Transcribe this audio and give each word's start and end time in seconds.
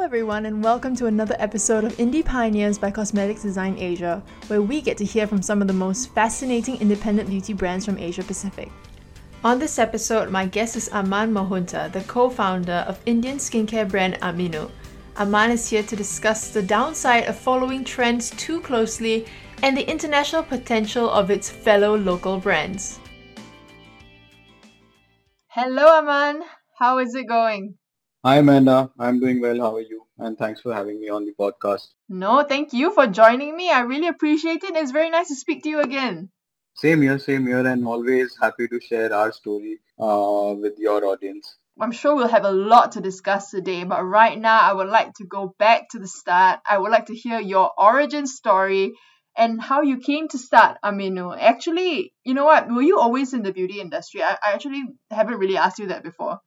Hello, 0.00 0.06
everyone, 0.06 0.46
and 0.46 0.64
welcome 0.64 0.96
to 0.96 1.04
another 1.04 1.36
episode 1.38 1.84
of 1.84 1.92
Indie 1.98 2.24
Pioneers 2.24 2.78
by 2.78 2.90
Cosmetics 2.90 3.42
Design 3.42 3.76
Asia, 3.76 4.22
where 4.46 4.62
we 4.62 4.80
get 4.80 4.96
to 4.96 5.04
hear 5.04 5.26
from 5.26 5.42
some 5.42 5.60
of 5.60 5.68
the 5.68 5.74
most 5.74 6.14
fascinating 6.14 6.80
independent 6.80 7.28
beauty 7.28 7.52
brands 7.52 7.84
from 7.84 7.98
Asia 7.98 8.22
Pacific. 8.22 8.72
On 9.44 9.58
this 9.58 9.78
episode, 9.78 10.30
my 10.30 10.46
guest 10.46 10.74
is 10.74 10.88
Aman 10.94 11.34
Mohunta, 11.34 11.92
the 11.92 12.00
co 12.04 12.30
founder 12.30 12.82
of 12.88 12.98
Indian 13.04 13.36
skincare 13.36 13.86
brand 13.86 14.14
Aminu. 14.22 14.70
Aman 15.18 15.50
is 15.50 15.68
here 15.68 15.82
to 15.82 15.96
discuss 15.96 16.48
the 16.48 16.62
downside 16.62 17.24
of 17.24 17.38
following 17.38 17.84
trends 17.84 18.30
too 18.30 18.62
closely 18.62 19.26
and 19.62 19.76
the 19.76 19.86
international 19.86 20.42
potential 20.42 21.10
of 21.10 21.30
its 21.30 21.50
fellow 21.50 21.94
local 21.94 22.38
brands. 22.38 22.98
Hello, 25.48 25.98
Aman. 25.98 26.40
How 26.78 26.96
is 27.00 27.14
it 27.14 27.28
going? 27.28 27.74
Hi, 28.22 28.36
Amanda. 28.36 28.90
I'm 28.98 29.18
doing 29.18 29.40
well. 29.40 29.58
How 29.60 29.76
are 29.76 29.80
you? 29.80 30.06
And 30.18 30.36
thanks 30.36 30.60
for 30.60 30.74
having 30.74 31.00
me 31.00 31.08
on 31.08 31.24
the 31.24 31.32
podcast. 31.32 31.86
No, 32.10 32.44
thank 32.46 32.74
you 32.74 32.92
for 32.92 33.06
joining 33.06 33.56
me. 33.56 33.70
I 33.70 33.80
really 33.80 34.08
appreciate 34.08 34.62
it. 34.62 34.76
It's 34.76 34.90
very 34.90 35.08
nice 35.08 35.28
to 35.28 35.36
speak 35.36 35.62
to 35.62 35.70
you 35.70 35.80
again. 35.80 36.28
Same 36.74 37.00
here, 37.00 37.18
same 37.18 37.46
here, 37.46 37.66
and 37.66 37.86
always 37.86 38.36
happy 38.38 38.68
to 38.68 38.78
share 38.78 39.14
our 39.14 39.32
story 39.32 39.80
uh, 39.98 40.54
with 40.54 40.74
your 40.78 41.02
audience. 41.06 41.56
I'm 41.80 41.92
sure 41.92 42.14
we'll 42.14 42.28
have 42.28 42.44
a 42.44 42.52
lot 42.52 42.92
to 42.92 43.00
discuss 43.00 43.50
today, 43.50 43.84
but 43.84 44.04
right 44.04 44.38
now 44.38 44.60
I 44.60 44.74
would 44.74 44.88
like 44.88 45.14
to 45.14 45.24
go 45.24 45.54
back 45.58 45.88
to 45.92 45.98
the 45.98 46.06
start. 46.06 46.60
I 46.68 46.76
would 46.76 46.90
like 46.90 47.06
to 47.06 47.14
hear 47.14 47.40
your 47.40 47.72
origin 47.78 48.26
story 48.26 48.92
and 49.34 49.58
how 49.62 49.80
you 49.80 49.96
came 49.96 50.28
to 50.28 50.36
start 50.38 50.76
Aminu. 50.84 51.34
Actually, 51.40 52.12
you 52.24 52.34
know 52.34 52.44
what? 52.44 52.70
Were 52.70 52.82
you 52.82 53.00
always 53.00 53.32
in 53.32 53.42
the 53.42 53.52
beauty 53.54 53.80
industry? 53.80 54.22
I, 54.22 54.32
I 54.32 54.52
actually 54.52 54.82
haven't 55.10 55.38
really 55.38 55.56
asked 55.56 55.78
you 55.78 55.86
that 55.86 56.02
before. 56.02 56.40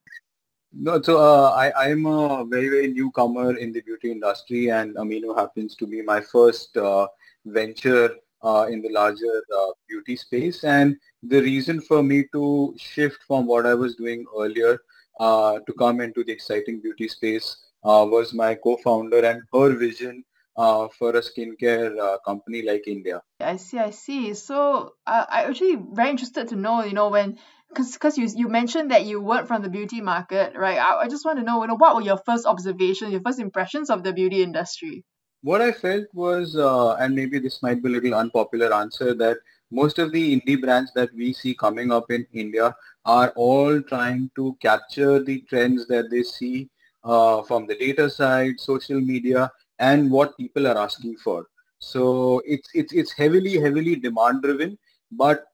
No, 0.75 0.99
so 1.01 1.19
uh, 1.19 1.51
I 1.51 1.71
I'm 1.85 2.05
a 2.07 2.43
very 2.45 2.67
very 2.69 2.87
newcomer 2.87 3.57
in 3.57 3.71
the 3.71 3.81
beauty 3.81 4.11
industry, 4.11 4.69
and 4.71 4.95
Aminu 4.95 5.37
happens 5.37 5.75
to 5.75 5.85
be 5.85 6.01
my 6.01 6.19
first 6.19 6.75
uh, 6.77 7.07
venture 7.45 8.15
uh, 8.43 8.65
in 8.69 8.81
the 8.81 8.89
larger 8.89 9.43
uh, 9.55 9.71
beauty 9.87 10.15
space. 10.15 10.63
And 10.63 10.97
the 11.21 11.41
reason 11.41 11.79
for 11.79 12.01
me 12.01 12.25
to 12.33 12.73
shift 12.77 13.21
from 13.27 13.45
what 13.45 13.67
I 13.67 13.75
was 13.75 13.95
doing 13.95 14.25
earlier 14.37 14.79
uh, 15.19 15.59
to 15.59 15.73
come 15.73 16.01
into 16.01 16.23
the 16.23 16.31
exciting 16.31 16.81
beauty 16.81 17.07
space 17.07 17.55
uh, 17.83 18.05
was 18.09 18.33
my 18.33 18.55
co-founder 18.55 19.23
and 19.23 19.43
her 19.53 19.75
vision 19.77 20.23
uh, 20.57 20.87
for 20.87 21.11
a 21.15 21.21
skincare 21.21 21.97
uh, 21.99 22.17
company 22.25 22.61
like 22.61 22.87
India. 22.87 23.21
I 23.39 23.57
see, 23.57 23.77
I 23.77 23.91
see. 23.91 24.33
So 24.33 24.95
uh, 25.05 25.25
I 25.29 25.43
actually 25.43 25.75
very 25.75 26.09
interested 26.09 26.47
to 26.49 26.55
know, 26.55 26.83
you 26.83 26.93
know, 26.93 27.09
when 27.09 27.37
because 27.73 27.93
because 27.93 28.17
you 28.17 28.27
you 28.35 28.47
mentioned 28.47 28.91
that 28.91 29.05
you 29.05 29.21
weren't 29.21 29.47
from 29.47 29.61
the 29.61 29.69
beauty 29.69 30.01
market, 30.01 30.55
right? 30.55 30.77
I, 30.77 31.01
I 31.01 31.07
just 31.07 31.25
want 31.25 31.39
to 31.39 31.43
know, 31.43 31.61
you 31.61 31.67
know, 31.67 31.75
what 31.75 31.95
were 31.95 32.01
your 32.01 32.17
first 32.17 32.45
observations, 32.45 33.11
your 33.11 33.21
first 33.21 33.39
impressions 33.39 33.89
of 33.89 34.03
the 34.03 34.13
beauty 34.13 34.43
industry? 34.43 35.03
What 35.41 35.61
I 35.61 35.71
felt 35.71 36.05
was, 36.13 36.55
uh, 36.55 36.95
and 36.95 37.15
maybe 37.15 37.39
this 37.39 37.61
might 37.61 37.83
be 37.83 37.89
a 37.89 37.91
little 37.91 38.15
unpopular 38.15 38.73
answer, 38.73 39.13
that 39.15 39.37
most 39.71 39.99
of 39.99 40.11
the 40.11 40.39
indie 40.39 40.59
brands 40.61 40.93
that 40.93 41.13
we 41.13 41.33
see 41.33 41.53
coming 41.53 41.91
up 41.91 42.09
in 42.11 42.25
India 42.31 42.75
are 43.05 43.33
all 43.35 43.81
trying 43.81 44.31
to 44.35 44.55
capture 44.61 45.21
the 45.21 45.41
trends 45.49 45.87
that 45.87 46.09
they 46.09 46.23
see 46.23 46.69
uh, 47.03 47.41
from 47.43 47.67
the 47.67 47.75
data 47.75 48.09
side, 48.09 48.59
social 48.59 49.01
media, 49.01 49.51
and 49.79 50.09
what 50.11 50.37
people 50.37 50.67
are 50.67 50.77
asking 50.77 51.17
for. 51.17 51.47
So 51.79 52.41
it's 52.45 52.69
it's 52.73 52.93
it's 52.93 53.11
heavily 53.11 53.57
heavily 53.57 53.95
demand 53.97 54.43
driven, 54.43 54.77
but 55.11 55.45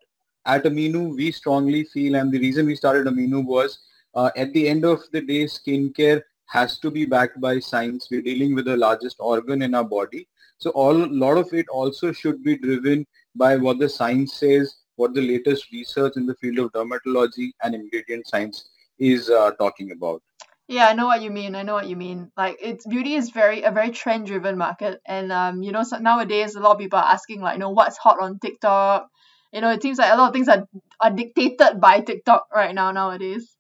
at 0.46 0.64
Aminu 0.64 1.16
we 1.16 1.32
strongly 1.32 1.84
feel, 1.84 2.16
and 2.16 2.32
the 2.32 2.40
reason 2.40 2.66
we 2.66 2.76
started 2.76 3.08
Aminu 3.08 3.46
was 3.46 3.80
uh, 4.16 4.32
at 4.36 4.54
the 4.54 4.68
end 4.68 4.86
of 4.86 5.02
the 5.12 5.22
day, 5.22 5.46
skincare 5.46 6.22
has 6.46 6.80
to 6.80 6.90
be 6.90 7.06
backed 7.06 7.40
by 7.40 7.60
science. 7.60 8.08
We're 8.10 8.22
dealing 8.22 8.56
with 8.56 8.66
the 8.66 8.78
largest 8.78 9.18
organ 9.20 9.62
in 9.62 9.76
our 9.76 9.84
body, 9.84 10.28
so 10.58 10.72
all 10.72 10.96
a 10.96 11.06
lot 11.06 11.38
of 11.38 11.54
it 11.54 11.68
also 11.70 12.12
should 12.12 12.44
be 12.44 12.58
driven 12.58 13.06
by 13.36 13.56
what 13.56 13.80
the 13.80 13.90
science 13.90 14.34
says, 14.34 14.76
what 14.96 15.14
the 15.14 15.22
latest 15.22 15.72
research 15.72 16.14
in 16.18 16.26
the 16.26 16.36
field 16.36 16.60
of 16.60 16.72
dermatology 16.72 17.52
and 17.64 17.76
ingredient 17.76 18.28
science 18.28 18.70
is 18.98 19.30
uh, 19.30 19.52
talking 19.52 19.92
about. 19.92 20.22
Yeah, 20.68 20.88
I 20.88 20.94
know 20.94 21.08
what 21.08 21.24
you 21.24 21.32
mean. 21.32 21.56
I 21.56 21.64
know 21.64 21.74
what 21.74 21.88
you 21.88 21.96
mean. 21.96 22.32
Like 22.38 22.58
it's 22.62 22.86
beauty 22.86 23.16
is 23.16 23.32
very 23.32 23.64
a 23.64 23.72
very 23.72 23.90
trend 23.90 24.28
driven 24.28 24.56
market, 24.58 25.02
and 25.06 25.32
um, 25.32 25.64
you 25.64 25.72
know, 25.72 25.84
so 25.84 25.98
nowadays 25.98 26.56
a 26.56 26.60
lot 26.60 26.74
of 26.74 26.80
people 26.80 27.00
are 27.00 27.12
asking 27.12 27.42
like, 27.42 27.56
you 27.56 27.60
know, 27.60 27.72
what's 27.72 27.98
hot 27.98 28.20
on 28.22 28.38
TikTok. 28.38 29.08
You 29.52 29.62
know, 29.62 29.72
it 29.72 29.82
seems 29.82 29.98
like 29.98 30.14
a 30.14 30.16
lot 30.16 30.28
of 30.30 30.34
things 30.34 30.48
are 30.48 30.68
are 31.02 31.12
dictated 31.12 31.80
by 31.80 32.02
TikTok 32.02 32.48
right 32.54 32.76
now 32.76 32.92
nowadays. 32.92 33.56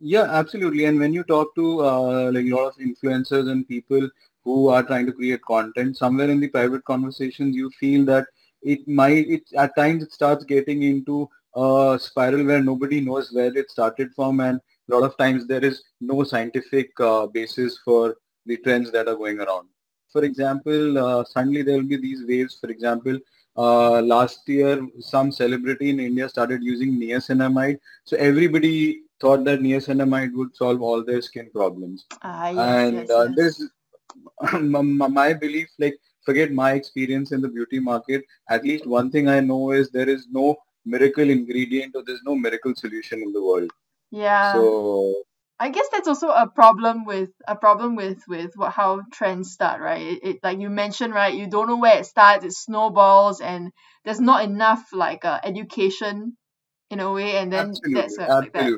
Yeah, 0.00 0.24
absolutely. 0.24 0.84
And 0.84 0.98
when 0.98 1.12
you 1.12 1.22
talk 1.22 1.54
to 1.54 1.84
uh, 1.84 2.30
like 2.32 2.46
a 2.46 2.54
lot 2.54 2.66
of 2.66 2.76
influencers 2.76 3.48
and 3.50 3.66
people 3.66 4.08
who 4.44 4.68
are 4.68 4.82
trying 4.82 5.06
to 5.06 5.12
create 5.12 5.42
content, 5.42 5.96
somewhere 5.96 6.28
in 6.28 6.40
the 6.40 6.48
private 6.48 6.84
conversations, 6.84 7.54
you 7.54 7.70
feel 7.78 8.04
that 8.06 8.26
it 8.62 8.86
might, 8.88 9.28
it 9.28 9.42
at 9.56 9.76
times 9.76 10.02
it 10.02 10.12
starts 10.12 10.44
getting 10.44 10.82
into 10.82 11.28
a 11.54 11.98
spiral 12.00 12.44
where 12.44 12.62
nobody 12.62 13.00
knows 13.00 13.32
where 13.32 13.56
it 13.56 13.70
started 13.70 14.12
from, 14.14 14.40
and 14.40 14.60
a 14.90 14.94
lot 14.94 15.04
of 15.04 15.16
times 15.18 15.46
there 15.46 15.64
is 15.64 15.82
no 16.00 16.24
scientific 16.24 16.90
uh, 17.00 17.26
basis 17.26 17.78
for 17.84 18.16
the 18.46 18.56
trends 18.58 18.90
that 18.90 19.08
are 19.08 19.16
going 19.16 19.38
around. 19.38 19.68
For 20.10 20.24
example, 20.24 20.98
uh, 20.98 21.24
suddenly 21.24 21.62
there 21.62 21.76
will 21.76 21.88
be 21.88 21.96
these 21.96 22.24
waves. 22.26 22.58
For 22.60 22.70
example, 22.70 23.18
uh, 23.56 24.00
last 24.00 24.48
year 24.48 24.86
some 25.00 25.30
celebrity 25.30 25.90
in 25.90 26.00
India 26.00 26.28
started 26.28 26.62
using 26.62 26.98
niacinamide. 26.98 27.78
So 28.04 28.16
everybody 28.16 29.02
thought 29.20 29.44
that 29.44 29.60
niacinamide 29.60 30.32
would 30.34 30.54
solve 30.56 30.82
all 30.82 31.04
their 31.04 31.22
skin 31.22 31.50
problems. 31.52 32.06
Ah, 32.22 32.48
yes, 32.48 32.58
and 32.58 32.94
yes, 32.94 33.10
uh, 33.10 33.28
yes. 33.36 33.36
this, 33.36 34.52
my 34.60 34.82
my 34.82 35.32
belief, 35.32 35.68
like 35.78 35.98
forget 36.24 36.52
my 36.52 36.72
experience 36.72 37.32
in 37.32 37.40
the 37.40 37.48
beauty 37.48 37.78
market. 37.78 38.24
At 38.48 38.64
least 38.64 38.86
one 38.86 39.10
thing 39.10 39.28
I 39.28 39.40
know 39.40 39.72
is 39.72 39.90
there 39.90 40.08
is 40.08 40.26
no 40.30 40.56
miracle 40.84 41.28
ingredient 41.28 41.94
or 41.94 42.02
there's 42.04 42.22
no 42.24 42.34
miracle 42.34 42.74
solution 42.74 43.22
in 43.22 43.32
the 43.32 43.42
world. 43.42 43.70
Yeah. 44.10 44.52
So 44.52 45.14
I 45.62 45.68
guess 45.68 45.86
that's 45.92 46.08
also 46.08 46.28
a 46.28 46.48
problem 46.48 47.04
with 47.04 47.30
a 47.46 47.54
problem 47.54 47.94
with 47.94 48.18
with 48.26 48.50
what 48.56 48.72
how 48.72 49.02
trends 49.12 49.52
start, 49.52 49.80
right? 49.80 50.02
It, 50.02 50.24
it 50.24 50.36
like 50.42 50.58
you 50.58 50.68
mentioned, 50.68 51.14
right? 51.14 51.32
You 51.32 51.46
don't 51.46 51.68
know 51.68 51.76
where 51.76 52.00
it 52.00 52.06
starts, 52.06 52.44
it 52.44 52.52
snowballs, 52.52 53.40
and 53.40 53.70
there's 54.04 54.18
not 54.18 54.42
enough 54.42 54.82
like 54.92 55.24
uh, 55.24 55.38
education 55.44 56.36
in 56.90 56.98
a 56.98 57.12
way, 57.12 57.36
and 57.36 57.52
then 57.52 57.74
that's 57.94 58.18
absolutely, 58.18 58.40
like 58.40 58.52
that. 58.54 58.72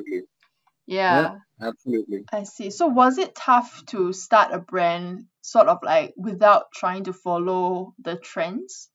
Yeah, 0.85 1.21
yeah, 1.21 1.35
absolutely. 1.59 2.25
I 2.31 2.43
see. 2.43 2.69
So 2.69 2.85
was 2.85 3.17
it 3.17 3.33
tough 3.33 3.83
to 3.87 4.13
start 4.13 4.53
a 4.53 4.59
brand 4.59 5.25
sort 5.41 5.67
of 5.69 5.79
like 5.81 6.13
without 6.15 6.65
trying 6.71 7.05
to 7.05 7.13
follow 7.13 7.95
the 7.97 8.15
trends? 8.17 8.91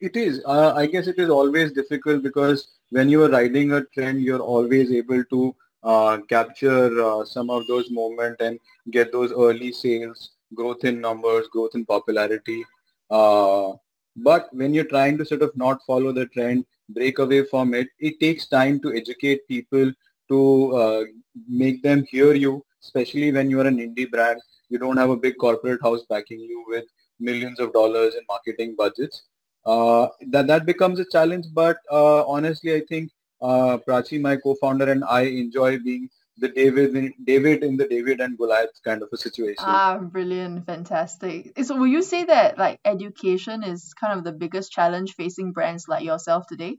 It 0.00 0.16
is. 0.16 0.42
Uh, 0.46 0.72
I 0.74 0.86
guess 0.86 1.06
it 1.06 1.18
is 1.18 1.28
always 1.28 1.72
difficult 1.72 2.22
because 2.22 2.66
when 2.88 3.10
you 3.10 3.22
are 3.24 3.30
riding 3.30 3.72
a 3.72 3.84
trend, 3.84 4.22
you're 4.22 4.40
always 4.40 4.90
able 4.90 5.22
to 5.24 5.54
uh, 5.82 6.18
capture 6.28 7.02
uh, 7.02 7.24
some 7.24 7.50
of 7.50 7.66
those 7.66 7.90
moments 7.90 8.40
and 8.40 8.58
get 8.90 9.12
those 9.12 9.32
early 9.32 9.72
sales, 9.72 10.30
growth 10.54 10.84
in 10.84 11.00
numbers, 11.00 11.46
growth 11.48 11.74
in 11.74 11.84
popularity. 11.86 12.64
Uh, 13.10 13.72
but 14.16 14.48
when 14.52 14.74
you're 14.74 14.84
trying 14.84 15.16
to 15.18 15.24
sort 15.24 15.42
of 15.42 15.56
not 15.56 15.80
follow 15.86 16.12
the 16.12 16.26
trend, 16.26 16.64
break 16.90 17.18
away 17.18 17.44
from 17.44 17.74
it, 17.74 17.88
it 17.98 18.20
takes 18.20 18.46
time 18.46 18.80
to 18.80 18.94
educate 18.94 19.46
people, 19.48 19.92
to 20.28 20.76
uh, 20.76 21.04
make 21.48 21.82
them 21.82 22.04
hear 22.10 22.34
you, 22.34 22.64
especially 22.82 23.32
when 23.32 23.50
you're 23.50 23.66
an 23.66 23.78
indie 23.78 24.10
brand. 24.10 24.40
You 24.68 24.78
don't 24.78 24.96
have 24.96 25.10
a 25.10 25.16
big 25.16 25.36
corporate 25.38 25.82
house 25.82 26.02
backing 26.08 26.40
you 26.40 26.64
with 26.68 26.84
millions 27.18 27.60
of 27.60 27.72
dollars 27.72 28.14
in 28.14 28.22
marketing 28.28 28.74
budgets 28.76 29.22
uh, 29.66 30.08
that 30.28 30.46
that 30.46 30.66
becomes 30.66 30.98
a 31.00 31.04
challenge. 31.04 31.46
But 31.52 31.78
uh, 31.90 32.24
honestly, 32.26 32.74
I 32.74 32.82
think 32.88 33.10
uh, 33.42 33.78
Prachi, 33.78 34.20
my 34.20 34.36
co-founder, 34.36 34.90
and 34.90 35.04
I 35.04 35.22
enjoy 35.22 35.78
being 35.78 36.08
the 36.38 36.48
David, 36.48 36.96
in, 36.96 37.14
David 37.24 37.62
in 37.62 37.76
the 37.76 37.86
David 37.86 38.20
and 38.20 38.36
Goliath 38.36 38.82
kind 38.82 39.02
of 39.02 39.08
a 39.12 39.16
situation. 39.16 39.56
Ah, 39.58 39.98
brilliant, 39.98 40.64
fantastic. 40.66 41.52
So 41.62 41.76
will 41.76 41.86
you 41.86 42.02
say 42.02 42.24
that 42.24 42.58
like 42.58 42.80
education 42.84 43.62
is 43.62 43.92
kind 43.94 44.18
of 44.18 44.24
the 44.24 44.32
biggest 44.32 44.72
challenge 44.72 45.14
facing 45.14 45.52
brands 45.52 45.86
like 45.86 46.04
yourself 46.04 46.46
today? 46.48 46.78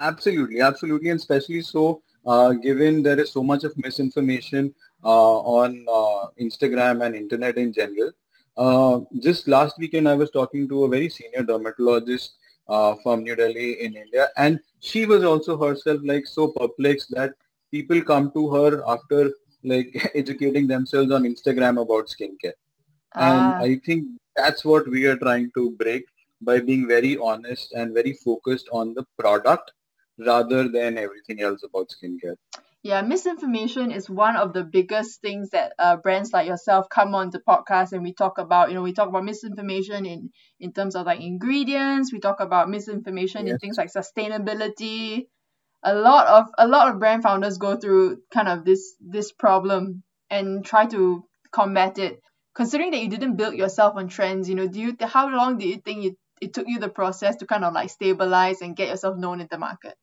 Absolutely, 0.00 0.60
absolutely, 0.60 1.10
and 1.10 1.20
especially 1.20 1.62
so 1.62 2.02
uh, 2.26 2.52
given 2.52 3.02
there 3.02 3.18
is 3.20 3.32
so 3.32 3.42
much 3.42 3.64
of 3.64 3.76
misinformation 3.76 4.74
uh, 5.04 5.38
on 5.40 5.84
uh, 5.88 6.28
Instagram 6.40 7.04
and 7.04 7.14
internet 7.14 7.56
in 7.58 7.72
general. 7.72 8.12
Uh, 8.56 9.00
just 9.20 9.48
last 9.48 9.78
weekend, 9.78 10.08
I 10.08 10.14
was 10.14 10.30
talking 10.30 10.68
to 10.68 10.84
a 10.84 10.88
very 10.88 11.08
senior 11.08 11.42
dermatologist 11.42 12.34
uh, 12.68 12.94
from 13.02 13.22
New 13.22 13.36
Delhi 13.36 13.72
in 13.84 13.96
India, 13.96 14.28
and 14.36 14.60
she 14.80 15.06
was 15.06 15.24
also 15.24 15.56
herself 15.58 16.00
like 16.04 16.26
so 16.26 16.48
perplexed 16.48 17.10
that 17.12 17.32
people 17.70 18.02
come 18.02 18.30
to 18.32 18.50
her 18.54 18.82
after 18.88 19.30
like 19.64 19.88
educating 20.14 20.66
themselves 20.66 21.12
on 21.12 21.24
Instagram 21.24 21.80
about 21.80 22.06
skincare, 22.08 22.58
and 23.18 23.54
Ah, 23.54 23.60
I 23.60 23.80
think 23.84 24.06
that's 24.36 24.64
what 24.64 24.88
we 24.88 25.06
are 25.06 25.16
trying 25.16 25.50
to 25.56 25.70
break 25.72 26.04
by 26.40 26.60
being 26.60 26.86
very 26.88 27.16
honest 27.18 27.72
and 27.72 27.94
very 27.94 28.12
focused 28.14 28.68
on 28.72 28.94
the 28.94 29.04
product 29.18 29.72
rather 30.18 30.68
than 30.68 30.98
everything 30.98 31.40
else 31.40 31.62
about 31.64 31.90
skincare. 31.90 32.36
Yeah, 32.84 33.00
misinformation 33.00 33.90
is 33.90 34.10
one 34.10 34.36
of 34.36 34.52
the 34.52 34.62
biggest 34.62 35.22
things 35.22 35.50
that 35.50 35.72
uh, 35.78 35.96
brands 35.96 36.34
like 36.34 36.46
yourself 36.46 36.86
come 36.90 37.14
on 37.14 37.30
the 37.30 37.40
podcast 37.40 37.92
and 37.92 38.02
we 38.02 38.12
talk 38.12 38.36
about. 38.36 38.68
You 38.68 38.74
know, 38.74 38.82
we 38.82 38.92
talk 38.92 39.08
about 39.08 39.24
misinformation 39.24 40.04
in 40.04 40.30
in 40.60 40.72
terms 40.74 40.94
of 40.94 41.06
like 41.06 41.20
ingredients. 41.20 42.12
We 42.12 42.20
talk 42.20 42.40
about 42.40 42.68
misinformation 42.68 43.48
in 43.48 43.56
things 43.58 43.78
like 43.78 43.90
sustainability. 43.90 45.28
A 45.82 45.94
lot 45.94 46.26
of 46.26 46.48
a 46.58 46.68
lot 46.68 46.90
of 46.90 46.98
brand 46.98 47.22
founders 47.22 47.56
go 47.56 47.76
through 47.76 48.18
kind 48.30 48.48
of 48.48 48.66
this 48.66 48.96
this 49.00 49.32
problem 49.32 50.02
and 50.28 50.62
try 50.62 50.84
to 50.86 51.24
combat 51.52 51.98
it. 51.98 52.20
Considering 52.54 52.90
that 52.90 53.00
you 53.00 53.08
didn't 53.08 53.36
build 53.36 53.54
yourself 53.54 53.96
on 53.96 54.08
trends, 54.08 54.46
you 54.48 54.56
know, 54.56 54.68
do 54.68 54.78
you 54.80 54.96
how 55.00 55.30
long 55.34 55.56
do 55.56 55.66
you 55.66 55.78
think 55.78 56.04
it, 56.04 56.16
it 56.42 56.52
took 56.52 56.68
you 56.68 56.78
the 56.80 56.90
process 56.90 57.36
to 57.36 57.46
kind 57.46 57.64
of 57.64 57.72
like 57.72 57.88
stabilize 57.88 58.60
and 58.60 58.76
get 58.76 58.88
yourself 58.88 59.16
known 59.16 59.40
in 59.40 59.48
the 59.50 59.58
market? 59.58 59.96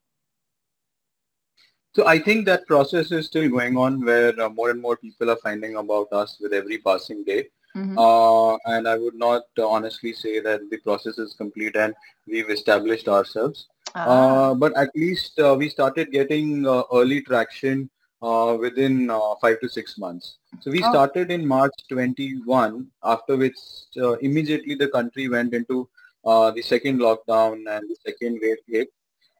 So 1.94 2.06
I 2.06 2.18
think 2.18 2.46
that 2.46 2.66
process 2.66 3.12
is 3.12 3.26
still 3.26 3.48
going 3.50 3.76
on 3.76 4.04
where 4.04 4.38
uh, 4.40 4.48
more 4.48 4.70
and 4.70 4.80
more 4.80 4.96
people 4.96 5.30
are 5.30 5.36
finding 5.36 5.76
about 5.76 6.08
us 6.12 6.38
with 6.40 6.52
every 6.52 6.78
passing 6.78 7.22
day. 7.24 7.48
Mhm. 7.76 7.96
Uh, 8.04 8.58
and 8.72 8.86
I 8.88 8.96
would 8.98 9.14
not 9.14 9.42
uh, 9.58 9.66
honestly 9.68 10.12
say 10.12 10.40
that 10.40 10.60
the 10.70 10.78
process 10.78 11.18
is 11.18 11.34
complete 11.34 11.76
and 11.76 11.94
we've 12.26 12.50
established 12.50 13.08
ourselves. 13.08 13.68
Ah. 13.94 14.04
Uh, 14.14 14.54
but 14.54 14.76
at 14.82 14.90
least 14.94 15.38
uh, 15.38 15.54
we 15.58 15.68
started 15.68 16.10
getting 16.12 16.66
uh, 16.66 16.82
early 16.92 17.20
traction 17.22 17.88
uh, 18.22 18.56
within 18.64 19.10
uh, 19.10 19.34
five 19.40 19.58
to 19.60 19.68
six 19.68 19.98
months. 19.98 20.36
So 20.60 20.70
we 20.70 20.82
Oh. 20.84 20.90
started 20.90 21.30
in 21.36 21.46
March 21.46 21.76
21, 21.88 22.86
after 23.02 23.36
which 23.36 23.58
uh, 23.96 24.12
immediately 24.28 24.74
the 24.74 24.88
country 24.88 25.28
went 25.28 25.52
into 25.60 25.88
uh, 26.24 26.50
the 26.52 26.62
second 26.62 27.00
lockdown 27.00 27.54
and 27.76 27.88
the 27.90 27.96
second 28.06 28.38
wave 28.42 28.62
hit. 28.68 28.88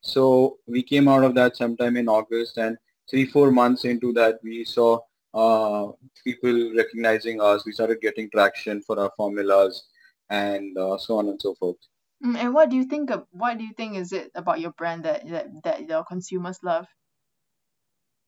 So 0.02 0.58
we 0.66 0.82
came 0.82 1.08
out 1.08 1.24
of 1.24 1.34
that 1.36 1.56
sometime 1.56 1.96
in 1.96 2.08
August 2.08 2.58
and 2.58 2.76
three, 3.08 3.26
four 3.26 3.50
months 3.50 3.84
into 3.84 4.12
that, 4.14 4.40
we 4.42 4.64
saw 4.64 4.98
uh, 5.32 5.92
people 6.24 6.72
recognizing 6.76 7.40
us. 7.40 7.64
We 7.64 7.72
started 7.72 8.00
getting 8.00 8.30
traction 8.30 8.82
for 8.82 8.98
our 8.98 9.12
formulas 9.16 9.84
and 10.28 10.76
uh, 10.76 10.98
so 10.98 11.18
on 11.18 11.28
and 11.28 11.40
so 11.40 11.54
forth. 11.54 11.76
Mm, 12.24 12.36
and 12.36 12.54
what 12.54 12.70
do 12.70 12.76
you 12.76 12.84
think 12.84 13.10
of 13.10 13.26
what 13.30 13.58
do 13.58 13.64
you 13.64 13.72
think 13.76 13.96
is 13.96 14.12
it 14.12 14.30
about 14.34 14.60
your 14.60 14.72
brand 14.72 15.04
that 15.04 15.28
that, 15.28 15.46
that 15.64 15.88
your 15.88 16.04
consumers 16.04 16.58
love? 16.62 16.86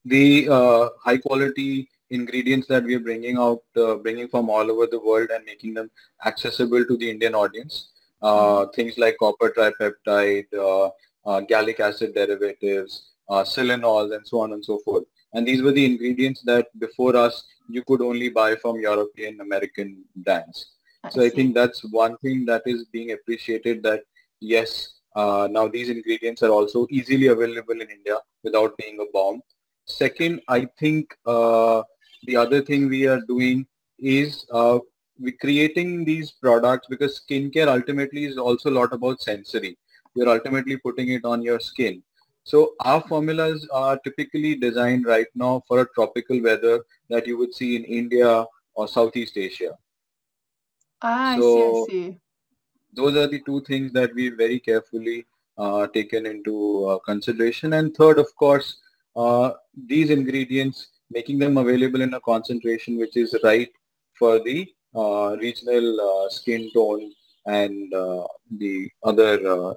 The 0.05 0.49
uh, 0.49 0.89
high 1.03 1.19
quality 1.19 1.89
ingredients 2.11 2.69
that 2.69 2.85
we 2.85 2.95
are 2.95 3.01
bringing 3.01 3.39
out, 3.39 3.63
uh, 3.77 3.97
bringing 3.97 4.29
from 4.29 4.51
all 4.51 4.71
over 4.71 4.87
the 4.87 5.01
world 5.01 5.31
and 5.31 5.45
making 5.45 5.75
them 5.75 5.91
accessible 6.25 6.85
to 6.85 6.97
the 6.97 7.11
Indian 7.11 7.35
audience. 7.35 7.89
Uh, 8.21 8.67
things 8.75 8.97
like 8.97 9.17
copper 9.19 9.51
tripeptide, 9.51 10.47
uh, 11.27 11.41
gallic 11.41 11.81
acid 11.81 12.15
derivatives, 12.15 13.11
uh, 13.29 13.43
silanols, 13.43 14.15
and 14.15 14.27
so 14.27 14.41
on 14.41 14.53
and 14.53 14.65
so 14.65 14.79
forth. 14.79 15.05
And 15.33 15.47
these 15.47 15.63
were 15.63 15.73
the 15.73 15.85
ingredients 15.85 16.43
that 16.47 16.67
before 16.79 17.17
us 17.17 17.45
you 17.69 17.83
could 17.83 18.03
only 18.03 18.29
buy 18.29 18.57
from 18.57 18.81
European 18.81 19.41
American 19.41 20.05
brands. 20.17 20.75
So 21.11 21.23
I 21.23 21.29
think 21.29 21.55
that's 21.55 21.85
one 21.93 22.17
thing 22.19 22.47
that 22.47 22.63
is 22.65 22.87
being 22.87 23.13
appreciated 23.13 23.83
that 23.83 24.05
yes, 24.41 25.01
uh, 25.15 25.49
now 25.51 25.69
these 25.69 25.91
ingredients 25.91 26.43
are 26.43 26.51
also 26.51 26.87
easily 26.91 27.27
available 27.27 27.75
in 27.75 27.89
India 27.91 28.17
without 28.43 28.77
being 28.79 28.99
a 29.01 29.11
bomb. 29.13 29.43
Second, 29.87 30.41
I 30.49 30.67
think 30.79 31.15
uh, 31.27 31.83
the 32.25 32.37
other 32.37 32.63
thing 32.63 32.89
we 32.89 33.07
are 33.07 33.21
doing 33.21 33.67
is 33.99 34.47
uh, 34.51 34.79
we 35.21 35.33
creating 35.33 36.05
these 36.05 36.33
products 36.33 36.87
because 36.89 37.21
skincare 37.21 37.69
ultimately 37.69 38.25
is 38.25 38.39
also 38.39 38.71
a 38.71 38.77
lot 38.81 38.93
about 38.93 39.21
sensory. 39.21 39.77
You're 40.15 40.29
ultimately 40.29 40.77
putting 40.77 41.09
it 41.09 41.25
on 41.25 41.43
your 41.43 41.61
skin. 41.61 42.03
So 42.45 42.75
our 42.81 43.01
formulas 43.01 43.67
are 43.73 43.99
typically 43.99 44.55
designed 44.55 45.07
right 45.07 45.27
now 45.35 45.63
for 45.67 45.81
a 45.81 45.89
tropical 45.95 46.43
weather 46.43 46.85
that 47.09 47.27
you 47.27 47.39
would 47.39 47.55
see 47.55 47.77
in 47.77 47.85
India 47.85 48.45
or 48.75 48.87
Southeast 48.87 49.37
Asia. 49.37 49.79
Ah, 51.01 51.33
I 51.33 51.41
see, 51.41 51.63
I 51.63 51.85
see. 51.89 52.21
those 52.93 53.17
are 53.17 53.27
the 53.27 53.41
two 53.41 53.61
things 53.63 53.93
that 53.93 54.15
we 54.15 54.29
very 54.29 54.61
carefully 54.61 55.27
uh, 55.59 55.87
taken 55.89 56.27
into 56.27 56.87
uh, 56.87 56.99
consideration. 56.99 57.73
And 57.75 57.95
third, 57.95 58.19
of 58.19 58.35
course, 58.37 58.79
uh, 59.17 59.53
these 59.87 60.11
ingredients, 60.11 60.89
making 61.11 61.39
them 61.39 61.57
available 61.57 62.03
in 62.03 62.15
a 62.15 62.21
concentration 62.21 62.99
which 62.99 63.17
is 63.17 63.37
right 63.43 63.71
for 64.19 64.39
the 64.39 64.69
uh, 64.95 65.37
regional 65.41 66.01
uh, 66.01 66.29
skin 66.29 66.71
tone 66.73 67.13
and 67.47 67.93
uh, 67.95 68.25
the 68.59 68.89
other 69.03 69.75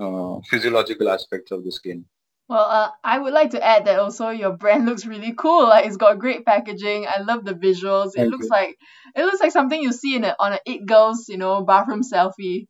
uh, 0.00 0.40
physiological 0.48 1.08
aspects 1.08 1.50
of 1.50 1.64
the 1.64 1.72
skin. 1.72 2.04
Well, 2.48 2.66
uh, 2.68 2.90
I 3.02 3.18
would 3.18 3.32
like 3.32 3.50
to 3.52 3.64
add 3.64 3.86
that 3.86 3.98
also 3.98 4.28
your 4.28 4.52
brand 4.52 4.84
looks 4.86 5.06
really 5.06 5.34
cool. 5.36 5.68
Like 5.68 5.86
it's 5.86 5.96
got 5.96 6.18
great 6.18 6.44
packaging. 6.44 7.06
I 7.08 7.22
love 7.22 7.44
the 7.44 7.54
visuals. 7.54 8.08
It 8.08 8.18
Thank 8.18 8.32
looks 8.32 8.44
you. 8.44 8.50
like 8.50 8.76
it 9.16 9.24
looks 9.24 9.40
like 9.40 9.52
something 9.52 9.80
you 9.80 9.92
see 9.92 10.16
in 10.16 10.24
a, 10.24 10.36
on 10.38 10.52
an 10.54 10.58
It 10.66 10.86
Girls, 10.86 11.28
you 11.28 11.38
know, 11.38 11.64
bathroom 11.64 12.02
selfie. 12.02 12.66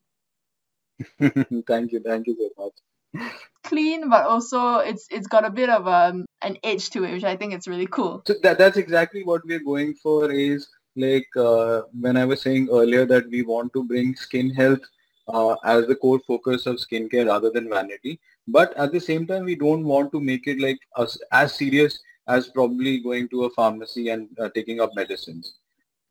thank 1.67 1.93
you, 1.93 2.01
thank 2.01 2.27
you 2.27 2.37
so 2.39 2.65
much. 2.65 3.25
Clean, 3.65 4.09
but 4.09 4.27
also 4.27 4.77
it's 4.79 5.07
it's 5.11 5.27
got 5.27 5.45
a 5.45 5.51
bit 5.51 5.69
of 5.69 5.87
um, 5.87 6.27
an 6.43 6.59
edge 6.63 6.91
to 6.91 7.05
it, 7.05 7.13
which 7.13 7.25
I 7.25 7.37
think 7.37 7.53
it's 7.53 7.69
really 7.69 7.87
cool. 7.87 8.23
So 8.27 8.35
that, 8.43 8.59
that's 8.59 8.77
exactly 8.77 9.23
what 9.25 9.43
we're 9.45 9.65
going 9.65 9.95
for 9.95 10.31
is 10.31 10.69
like 10.97 11.27
uh, 11.37 11.83
when 11.99 12.17
I 12.17 12.25
was 12.25 12.43
saying 12.43 12.69
earlier 12.71 13.05
that 13.07 13.29
we 13.31 13.43
want 13.43 13.73
to 13.75 13.85
bring 13.85 14.15
skin 14.15 14.51
health 14.51 14.81
uh, 15.29 15.55
as 15.65 15.87
the 15.87 15.97
core 15.97 16.21
focus 16.27 16.67
of 16.67 16.77
skincare 16.77 17.29
rather 17.29 17.51
than 17.51 17.69
vanity. 17.69 18.21
But 18.49 18.77
at 18.77 18.93
the 18.93 19.01
same 19.01 19.27
time, 19.27 19.45
we 19.45 19.55
don't 19.55 19.85
want 19.85 20.13
to 20.13 20.21
make 20.21 20.47
it 20.47 20.61
like 20.61 20.79
as, 20.99 21.19
as 21.33 21.55
serious 21.55 22.01
as 22.29 22.49
probably 22.49 22.99
going 23.01 23.29
to 23.31 23.45
a 23.45 23.51
pharmacy 23.51 24.09
and 24.11 24.29
uh, 24.39 24.49
taking 24.55 24.81
up 24.81 24.91
medicines, 24.95 25.55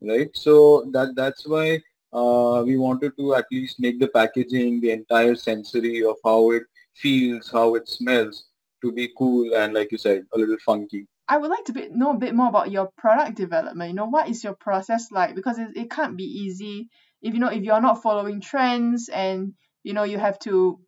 right? 0.00 0.30
So 0.34 0.88
that 0.92 1.14
that's 1.14 1.46
why 1.46 1.80
uh, 2.12 2.62
we 2.66 2.76
wanted 2.76 3.16
to 3.18 3.34
at 3.34 3.46
least 3.50 3.80
make 3.80 3.98
the 3.98 4.08
packaging, 4.08 4.80
the 4.80 4.90
entire 4.90 5.34
sensory 5.34 6.04
of 6.04 6.16
how 6.24 6.50
it 6.52 6.64
feels, 6.94 7.50
how 7.50 7.74
it 7.74 7.88
smells 7.88 8.46
to 8.82 8.92
be 8.92 9.12
cool 9.16 9.54
and 9.54 9.74
like 9.74 9.92
you 9.92 9.98
said, 9.98 10.26
a 10.34 10.38
little 10.38 10.58
funky. 10.64 11.06
I 11.32 11.38
would 11.38 11.48
like 11.48 11.64
to 11.64 11.96
know 11.96 12.10
a 12.10 12.18
bit 12.18 12.34
more 12.34 12.48
about 12.48 12.70
your 12.70 12.90
product 12.98 13.38
development. 13.38 13.88
You 13.88 13.96
know, 13.96 14.04
what 14.04 14.28
is 14.28 14.44
your 14.44 14.52
process 14.52 15.10
like? 15.10 15.34
Because 15.34 15.58
it, 15.58 15.68
it 15.74 15.90
can't 15.90 16.14
be 16.14 16.24
easy 16.24 16.90
if 17.22 17.32
you 17.32 17.40
know 17.40 17.48
if 17.48 17.62
you're 17.62 17.80
not 17.80 18.02
following 18.02 18.42
trends 18.42 19.08
and 19.08 19.54
you 19.82 19.94
know 19.94 20.02
you 20.02 20.18
have 20.18 20.38
to 20.40 20.78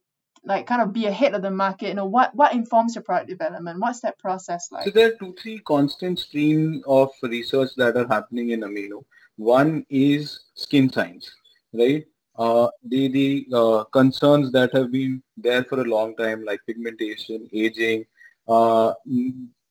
like 0.45 0.67
kind 0.67 0.83
of 0.83 0.93
be 0.93 1.07
ahead 1.07 1.33
of 1.35 1.41
the 1.41 1.51
market. 1.51 1.89
You 1.89 1.95
know, 1.95 2.05
what 2.05 2.35
what 2.35 2.53
informs 2.53 2.95
your 2.95 3.05
product 3.05 3.31
development? 3.31 3.81
What's 3.81 4.01
that 4.01 4.19
process 4.19 4.69
like 4.71 4.85
So 4.85 4.91
there 4.91 5.09
are 5.09 5.17
two, 5.19 5.35
three 5.41 5.61
constant 5.61 6.19
stream 6.19 6.83
of 6.87 7.09
research 7.23 7.71
that 7.79 7.97
are 7.97 8.07
happening 8.07 8.51
in 8.51 8.61
Aminu. 8.61 9.03
One 9.37 9.87
is 9.89 10.41
skin 10.53 10.93
science, 10.93 11.33
right? 11.73 12.05
Uh, 12.37 12.69
the 12.87 13.09
the 13.09 13.47
uh, 13.51 13.85
concerns 13.85 14.53
that 14.53 14.75
have 14.75 14.93
been 14.93 15.23
there 15.39 15.65
for 15.65 15.81
a 15.81 15.85
long 15.85 16.15
time, 16.17 16.45
like 16.45 16.61
pigmentation, 16.67 17.49
aging, 17.51 18.05
uh, 18.47 18.93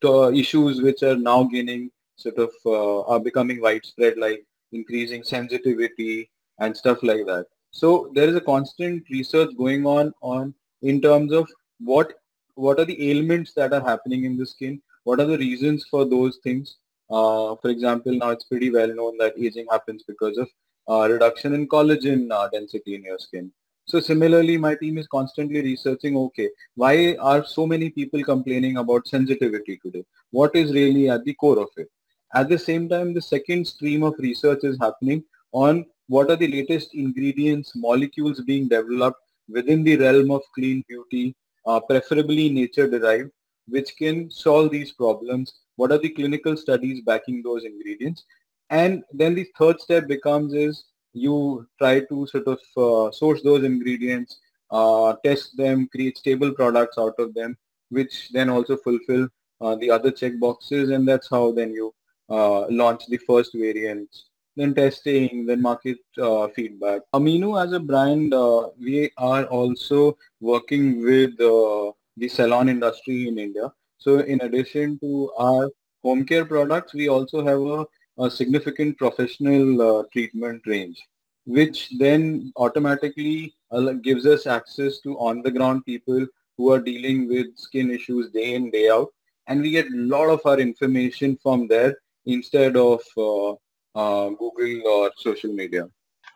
issues 0.04 0.82
which 0.82 1.04
are 1.04 1.16
now 1.16 1.44
gaining 1.44 1.92
sort 2.16 2.38
of 2.38 2.52
uh, 2.66 3.02
are 3.02 3.20
becoming 3.20 3.62
widespread, 3.62 4.18
like 4.18 4.46
increasing 4.72 5.24
sensitivity 5.24 6.30
and 6.60 6.76
stuff 6.76 7.04
like 7.04 7.26
that. 7.26 7.48
So 7.72 8.12
there 8.14 8.28
is 8.28 8.36
a 8.36 8.42
constant 8.42 9.04
research 9.10 9.50
going 9.58 9.86
on 9.86 10.14
on 10.22 10.54
in 10.82 11.02
terms 11.02 11.32
of 11.32 11.50
what 11.80 12.14
what 12.56 12.80
are 12.80 12.86
the 12.86 13.12
ailments 13.12 13.54
that 13.54 13.74
are 13.74 13.82
happening 13.82 14.26
in 14.26 14.38
the 14.38 14.46
skin 14.46 14.82
what 15.04 15.20
are 15.20 15.26
the 15.26 15.38
reasons 15.38 15.86
for 15.90 16.06
those 16.06 16.38
things? 16.44 16.78
Uh, 17.10 17.56
for 17.62 17.70
example, 17.70 18.14
now 18.14 18.30
it's 18.30 18.46
pretty 18.46 18.72
well 18.72 18.88
known 18.88 19.18
that 19.18 19.34
aging 19.38 19.68
happens 19.70 20.04
because 20.04 20.38
of 20.38 20.50
uh, 20.88 21.12
reduction 21.12 21.54
in 21.54 21.68
collagen 21.68 22.32
uh, 22.32 22.48
density 22.50 22.96
in 22.96 23.04
your 23.04 23.20
skin. 23.20 23.52
So 23.86 24.00
similarly, 24.00 24.58
my 24.58 24.76
team 24.76 24.98
is 24.98 25.08
constantly 25.08 25.62
researching, 25.62 26.16
okay, 26.18 26.50
why 26.76 27.16
are 27.20 27.44
so 27.46 27.68
many 27.68 27.90
people 27.90 28.24
complaining 28.24 28.78
about 28.78 29.08
sensitivity 29.08 29.80
today? 29.84 30.06
What 30.32 30.56
is 30.56 30.72
really 30.72 31.10
at 31.10 31.26
the 31.26 31.34
core 31.34 31.60
of 31.60 31.68
it? 31.76 31.90
At 32.34 32.50
the 32.50 32.58
same 32.58 32.88
time, 32.90 33.14
the 33.14 33.22
second 33.22 33.68
stream 33.68 34.04
of 34.04 34.16
research 34.18 34.64
is 34.64 34.78
happening 34.80 35.24
on 35.52 35.86
what 36.08 36.30
are 36.30 36.36
the 36.36 36.48
latest 36.48 36.96
ingredients, 36.96 37.74
molecules 37.76 38.42
being 38.42 38.68
developed 38.68 39.20
within 39.50 39.84
the 39.84 39.98
realm 39.98 40.32
of 40.32 40.42
clean 40.56 40.84
beauty, 40.88 41.36
uh, 41.66 41.80
preferably 41.80 42.50
nature 42.50 42.90
derived, 42.90 43.32
which 43.68 43.96
can 43.98 44.32
solve 44.32 44.72
these 44.72 44.92
problems. 44.94 45.54
What 45.76 45.92
are 45.92 45.98
the 45.98 46.10
clinical 46.10 46.56
studies 46.58 47.02
backing 47.02 47.42
those 47.44 47.66
ingredients? 47.66 48.24
And 48.70 49.04
then 49.12 49.36
the 49.36 49.48
third 49.58 49.80
step 49.80 50.08
becomes 50.08 50.54
is 50.54 50.86
you 51.14 51.68
try 51.80 52.02
to 52.02 52.28
sort 52.28 52.48
of 52.48 52.60
uh, 52.78 53.12
source 53.12 53.42
those 53.42 53.64
ingredients, 53.64 54.40
uh, 54.72 55.16
test 55.24 55.56
them, 55.56 55.88
create 55.88 56.18
stable 56.18 56.52
products 56.52 56.98
out 56.98 57.16
of 57.20 57.34
them, 57.34 57.58
which 57.90 58.30
then 58.34 58.50
also 58.50 58.76
fulfill 58.78 59.28
uh, 59.62 59.76
the 59.76 59.90
other 59.90 60.12
check 60.12 60.40
boxes, 60.40 60.90
and 60.90 61.08
that's 61.08 61.30
how 61.30 61.52
then 61.52 61.72
you 61.72 61.94
uh, 62.30 62.68
launch 62.68 63.06
the 63.08 63.18
first 63.18 63.54
variants. 63.54 64.26
Then 64.56 64.76
testing, 64.76 65.46
then 65.48 65.62
market 65.62 65.98
uh, 66.22 66.48
feedback. 66.50 67.02
Aminu 67.14 67.64
as 67.64 67.74
a 67.74 67.80
brand, 67.80 68.34
uh, 68.34 68.70
we 68.80 69.12
are 69.18 69.46
also 69.46 70.18
working 70.42 71.04
with 71.04 71.38
the 71.38 72.28
salon 72.28 72.70
industry 72.70 73.28
in 73.28 73.40
India. 73.40 73.72
So 73.98 74.20
in 74.20 74.42
addition 74.42 75.00
to 75.00 75.32
our 75.40 75.70
home 76.04 76.26
care 76.26 76.46
products, 76.46 76.94
we 76.94 77.08
also 77.08 77.44
have 77.44 77.62
a, 77.62 77.86
a 78.18 78.30
significant 78.30 78.98
professional 78.98 79.82
uh, 79.82 80.04
treatment 80.12 80.62
range, 80.66 81.02
which 81.46 81.90
then 81.98 82.52
automatically 82.58 83.54
uh, 83.72 83.94
gives 83.94 84.26
us 84.26 84.46
access 84.48 85.00
to 85.00 85.18
on-the-ground 85.18 85.84
people 85.86 86.26
who 86.58 86.72
are 86.72 86.80
dealing 86.80 87.28
with 87.28 87.48
skin 87.58 87.92
issues 87.92 88.32
day 88.32 88.54
in, 88.54 88.70
day 88.72 88.90
out. 88.90 89.10
And 89.48 89.62
we 89.62 89.72
get 89.72 89.88
a 89.88 89.96
lot 89.96 90.30
of 90.30 90.42
our 90.46 90.60
information 90.60 91.38
from 91.42 91.68
there 91.68 91.98
instead 92.26 92.78
of 92.78 93.02
uh, 93.18 94.30
Google 94.30 94.88
or 94.88 95.12
social 95.18 95.52
media. 95.52 95.88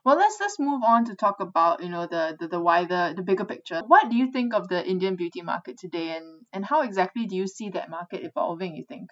Well, 0.03 0.17
let's 0.17 0.38
let's 0.39 0.57
move 0.57 0.84
on 0.84 1.03
to 1.05 1.15
talk 1.15 1.41
about 1.41 1.84
you 1.84 1.89
know 1.89 2.07
the, 2.07 2.38
the 2.39 2.48
the 2.48 2.60
wider 2.60 3.13
the 3.15 3.22
bigger 3.22 3.43
picture. 3.43 3.81
What 3.88 4.10
do 4.10 4.15
you 4.15 4.31
think 4.31 4.53
of 4.53 4.69
the 4.69 4.86
Indian 4.86 5.15
beauty 5.17 5.41
market 5.41 5.77
today, 5.77 6.15
and 6.15 6.46
and 6.53 6.65
how 6.65 6.81
exactly 6.84 7.25
do 7.25 7.36
you 7.36 7.46
see 7.46 7.69
that 7.72 7.89
market 7.89 8.24
evolving? 8.24 8.75
You 8.75 8.86
think? 8.88 9.10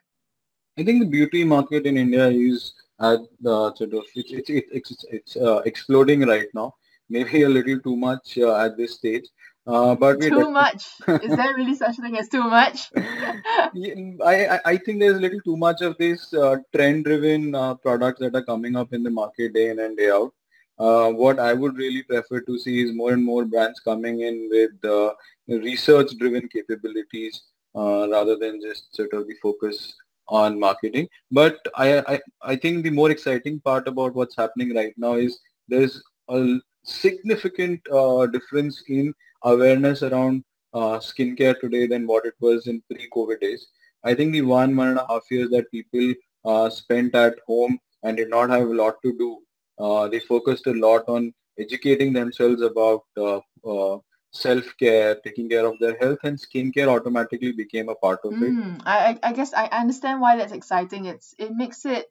I 0.77 0.83
think 0.83 1.01
the 1.01 1.09
beauty 1.09 1.43
market 1.43 1.85
in 1.85 1.97
India 1.97 2.27
is 2.27 2.73
at 2.99 3.19
uh, 3.45 3.73
sort 3.75 3.93
of 3.93 4.03
it's 4.15 4.31
it's 4.31 4.49
it's, 4.49 5.05
it's 5.09 5.37
uh, 5.37 5.57
exploding 5.65 6.21
right 6.27 6.47
now. 6.53 6.75
Maybe 7.09 7.43
a 7.43 7.49
little 7.49 7.79
too 7.79 7.95
much 7.95 8.37
uh, 8.37 8.55
at 8.57 8.77
this 8.77 8.95
stage. 8.95 9.27
Uh, 9.67 9.95
but 9.95 10.21
too 10.21 10.51
much. 10.51 10.85
Is 11.23 11.35
there 11.35 11.55
really 11.55 11.75
such 11.83 11.95
thing 11.97 12.17
as 12.17 12.29
too 12.29 12.43
much? 12.43 12.91
I, 12.95 14.59
I 14.63 14.77
think 14.77 14.99
there's 14.99 15.17
a 15.17 15.19
little 15.19 15.41
too 15.41 15.57
much 15.57 15.81
of 15.81 15.97
these 15.97 16.31
uh, 16.33 16.57
trend-driven 16.75 17.55
uh, 17.55 17.73
products 17.75 18.19
that 18.19 18.35
are 18.35 18.43
coming 18.43 18.75
up 18.75 18.93
in 18.93 19.01
the 19.01 19.09
market 19.09 19.53
day 19.53 19.69
in 19.69 19.79
and 19.79 19.97
day 19.97 20.11
out. 20.11 20.33
Uh, 20.77 21.09
what 21.09 21.39
I 21.39 21.53
would 21.53 21.77
really 21.77 22.03
prefer 22.03 22.41
to 22.41 22.59
see 22.59 22.83
is 22.83 22.93
more 22.93 23.13
and 23.13 23.23
more 23.23 23.45
brands 23.45 23.79
coming 23.79 24.21
in 24.21 24.49
with 24.51 24.85
uh, 24.85 25.13
research-driven 25.47 26.47
capabilities 26.49 27.41
uh, 27.73 28.07
rather 28.09 28.35
than 28.35 28.61
just 28.61 28.95
sort 28.95 29.13
of 29.13 29.25
the 29.27 29.35
focus 29.41 29.95
on 30.27 30.59
marketing. 30.59 31.07
But 31.31 31.59
I, 31.75 31.99
I, 31.99 32.19
I 32.41 32.55
think 32.55 32.83
the 32.83 32.89
more 32.91 33.11
exciting 33.11 33.59
part 33.61 33.87
about 33.87 34.15
what's 34.15 34.35
happening 34.35 34.75
right 34.75 34.93
now 34.97 35.13
is 35.15 35.39
there's 35.67 36.01
a 36.29 36.57
significant 36.83 37.81
uh, 37.91 38.25
difference 38.27 38.83
in 38.87 39.13
awareness 39.43 40.03
around 40.03 40.43
uh, 40.73 40.99
skincare 40.99 41.59
today 41.59 41.87
than 41.87 42.07
what 42.07 42.25
it 42.25 42.33
was 42.39 42.67
in 42.67 42.81
pre-COVID 42.91 43.39
days. 43.39 43.67
I 44.03 44.13
think 44.13 44.33
the 44.33 44.41
one, 44.41 44.75
one 44.75 44.89
and 44.89 44.99
a 44.99 45.05
half 45.07 45.23
years 45.31 45.49
that 45.51 45.71
people 45.71 46.13
uh, 46.45 46.69
spent 46.69 47.15
at 47.15 47.35
home 47.47 47.79
and 48.03 48.17
did 48.17 48.29
not 48.29 48.49
have 48.49 48.67
a 48.67 48.73
lot 48.73 48.95
to 49.03 49.17
do 49.17 49.39
uh, 49.79 50.07
they 50.07 50.19
focused 50.19 50.67
a 50.67 50.73
lot 50.73 51.03
on 51.07 51.33
educating 51.59 52.13
themselves 52.13 52.61
about 52.61 53.03
uh, 53.17 53.39
uh, 53.67 53.97
self-care, 54.35 55.15
taking 55.23 55.49
care 55.49 55.65
of 55.65 55.79
their 55.79 55.97
health, 55.97 56.19
and 56.23 56.37
skincare 56.37 56.87
automatically 56.87 57.51
became 57.51 57.89
a 57.89 57.95
part 57.95 58.19
of 58.23 58.33
it. 58.33 58.53
Mm, 58.53 58.81
I 58.85 59.17
I 59.23 59.33
guess 59.33 59.53
I 59.53 59.65
understand 59.67 60.21
why 60.21 60.37
that's 60.37 60.53
exciting. 60.53 61.05
It's 61.05 61.33
it 61.37 61.51
makes 61.53 61.85
it 61.85 62.05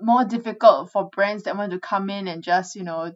more 0.00 0.24
difficult 0.24 0.90
for 0.92 1.08
brands 1.08 1.44
that 1.44 1.56
want 1.56 1.72
to 1.72 1.80
come 1.80 2.08
in 2.10 2.28
and 2.28 2.42
just 2.42 2.76
you 2.76 2.84
know 2.84 3.12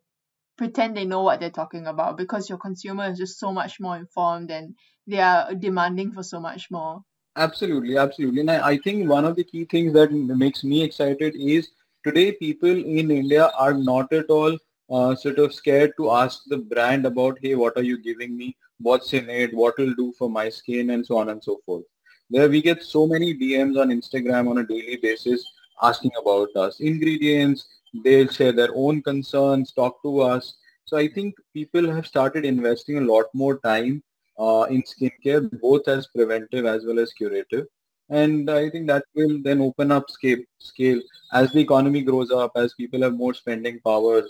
pretend 0.58 0.96
they 0.96 1.04
know 1.04 1.22
what 1.22 1.40
they're 1.40 1.50
talking 1.50 1.86
about 1.86 2.16
because 2.16 2.48
your 2.48 2.58
consumer 2.58 3.10
is 3.10 3.18
just 3.18 3.38
so 3.38 3.52
much 3.52 3.78
more 3.78 3.96
informed 3.96 4.50
and 4.50 4.74
they 5.06 5.20
are 5.20 5.54
demanding 5.54 6.12
for 6.12 6.22
so 6.22 6.40
much 6.40 6.70
more. 6.70 7.02
Absolutely, 7.36 7.98
absolutely. 7.98 8.40
And 8.40 8.50
I, 8.50 8.68
I 8.68 8.78
think 8.78 9.08
one 9.08 9.26
of 9.26 9.36
the 9.36 9.44
key 9.44 9.66
things 9.66 9.92
that 9.92 10.10
makes 10.10 10.64
me 10.64 10.82
excited 10.82 11.36
is 11.36 11.68
today 12.02 12.32
people 12.32 12.70
in 12.70 13.10
India 13.10 13.50
are 13.58 13.74
not 13.74 14.12
at 14.12 14.30
all 14.30 14.56
uh, 14.90 15.14
sort 15.14 15.38
of 15.38 15.54
scared 15.54 15.92
to 15.96 16.10
ask 16.10 16.42
the 16.46 16.58
brand 16.58 17.06
about, 17.06 17.38
hey, 17.42 17.54
what 17.54 17.76
are 17.76 17.82
you 17.82 17.98
giving 17.98 18.36
me? 18.36 18.56
What's 18.78 19.12
in 19.12 19.28
it? 19.28 19.54
What 19.54 19.78
will 19.78 19.94
do 19.94 20.12
for 20.18 20.28
my 20.28 20.48
skin? 20.48 20.90
And 20.90 21.04
so 21.04 21.18
on 21.18 21.28
and 21.30 21.42
so 21.42 21.60
forth. 21.64 21.84
There 22.30 22.48
we 22.48 22.60
get 22.60 22.82
so 22.82 23.06
many 23.06 23.34
DMs 23.34 23.80
on 23.80 23.90
Instagram 23.90 24.50
on 24.50 24.58
a 24.58 24.66
daily 24.66 24.96
basis 24.96 25.44
asking 25.82 26.12
about 26.20 26.48
us. 26.56 26.80
Ingredients, 26.80 27.66
they'll 28.04 28.28
share 28.28 28.52
their 28.52 28.74
own 28.74 29.02
concerns, 29.02 29.72
talk 29.72 30.02
to 30.02 30.20
us. 30.20 30.56
So 30.84 30.96
I 30.96 31.08
think 31.08 31.34
people 31.54 31.90
have 31.90 32.06
started 32.06 32.44
investing 32.44 32.98
a 32.98 33.00
lot 33.12 33.26
more 33.32 33.58
time 33.58 34.02
uh, 34.38 34.66
in 34.70 34.82
skincare, 34.82 35.48
both 35.60 35.88
as 35.88 36.06
preventive 36.08 36.66
as 36.66 36.84
well 36.84 36.98
as 36.98 37.12
curative 37.12 37.66
and 38.08 38.48
I 38.48 38.70
think 38.70 38.86
that 38.86 39.04
will 39.14 39.40
then 39.42 39.60
open 39.60 39.90
up 39.90 40.10
scale, 40.10 40.38
scale 40.58 41.00
as 41.32 41.52
the 41.52 41.60
economy 41.60 42.02
grows 42.02 42.30
up, 42.30 42.52
as 42.54 42.74
people 42.74 43.02
have 43.02 43.14
more 43.14 43.34
spending 43.34 43.80
power. 43.80 44.22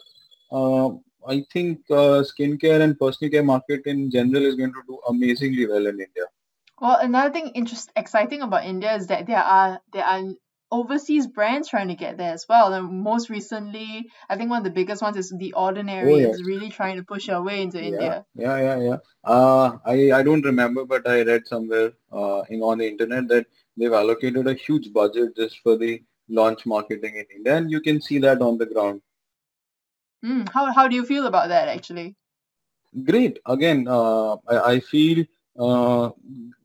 Uh, 0.51 0.91
I 1.27 1.45
think 1.53 1.81
uh, 1.91 2.23
skincare 2.23 2.81
and 2.81 2.99
personal 2.99 3.31
care 3.31 3.43
market 3.43 3.83
in 3.87 4.11
general 4.11 4.45
is 4.45 4.55
going 4.55 4.73
to 4.73 4.83
do 4.87 4.99
amazingly 5.09 5.67
well 5.67 5.87
in 5.87 6.01
India. 6.01 6.27
Well, 6.81 6.99
another 7.01 7.33
thing 7.33 7.49
interest 7.49 7.91
exciting 7.97 8.43
about 8.43 8.65
India 8.65 8.95
is 8.95 9.07
that 9.07 9.27
there 9.27 9.43
are 9.43 9.81
there 9.93 10.05
are 10.05 10.23
overseas 10.71 11.27
brands 11.27 11.69
trying 11.69 11.89
to 11.89 11.95
get 11.95 12.17
there 12.17 12.33
as 12.33 12.47
well. 12.49 12.73
And 12.75 13.03
most 13.03 13.31
recently, 13.31 14.11
I 14.29 14.37
think 14.37 14.51
one 14.51 14.59
of 14.59 14.65
the 14.65 14.71
biggest 14.71 15.03
ones 15.03 15.17
is 15.17 15.31
The 15.31 15.53
Ordinary 15.53 16.27
oh, 16.27 16.31
is 16.31 16.43
really 16.43 16.71
trying 16.71 16.97
to 16.97 17.05
push 17.05 17.27
their 17.27 17.43
way 17.43 17.63
into 17.63 17.79
yeah. 17.79 17.87
India. 17.87 18.27
Yeah, 18.35 18.59
yeah, 18.59 18.81
yeah. 18.81 18.97
Uh, 19.25 19.79
I, 19.85 20.13
I 20.13 20.23
don't 20.23 20.45
remember, 20.45 20.85
but 20.85 21.07
I 21.09 21.23
read 21.23 21.47
somewhere 21.47 21.93
uh, 22.13 22.43
in 22.51 22.63
on 22.63 22.79
the 22.79 22.89
internet 22.89 23.29
that 23.29 23.47
they've 23.77 23.93
allocated 23.93 24.47
a 24.47 24.55
huge 24.55 24.93
budget 24.93 25.37
just 25.37 25.61
for 25.63 25.77
the 25.77 26.03
launch 26.29 26.67
marketing 26.67 27.17
in 27.17 27.25
India, 27.35 27.57
and 27.57 27.71
you 27.71 27.81
can 27.81 28.01
see 28.01 28.19
that 28.19 28.43
on 28.43 28.59
the 28.59 28.67
ground. 28.67 29.01
Mm, 30.25 30.49
how, 30.53 30.73
how 30.73 30.89
do 30.89 30.97
you 30.97 31.05
feel 31.05 31.27
about 31.27 31.49
that 31.49 31.69
actually? 31.69 32.17
Great. 33.05 33.39
Again, 33.47 33.87
uh, 33.89 34.37
I, 34.49 34.73
I 34.73 34.81
feel 34.81 35.25
uh, 35.59 36.11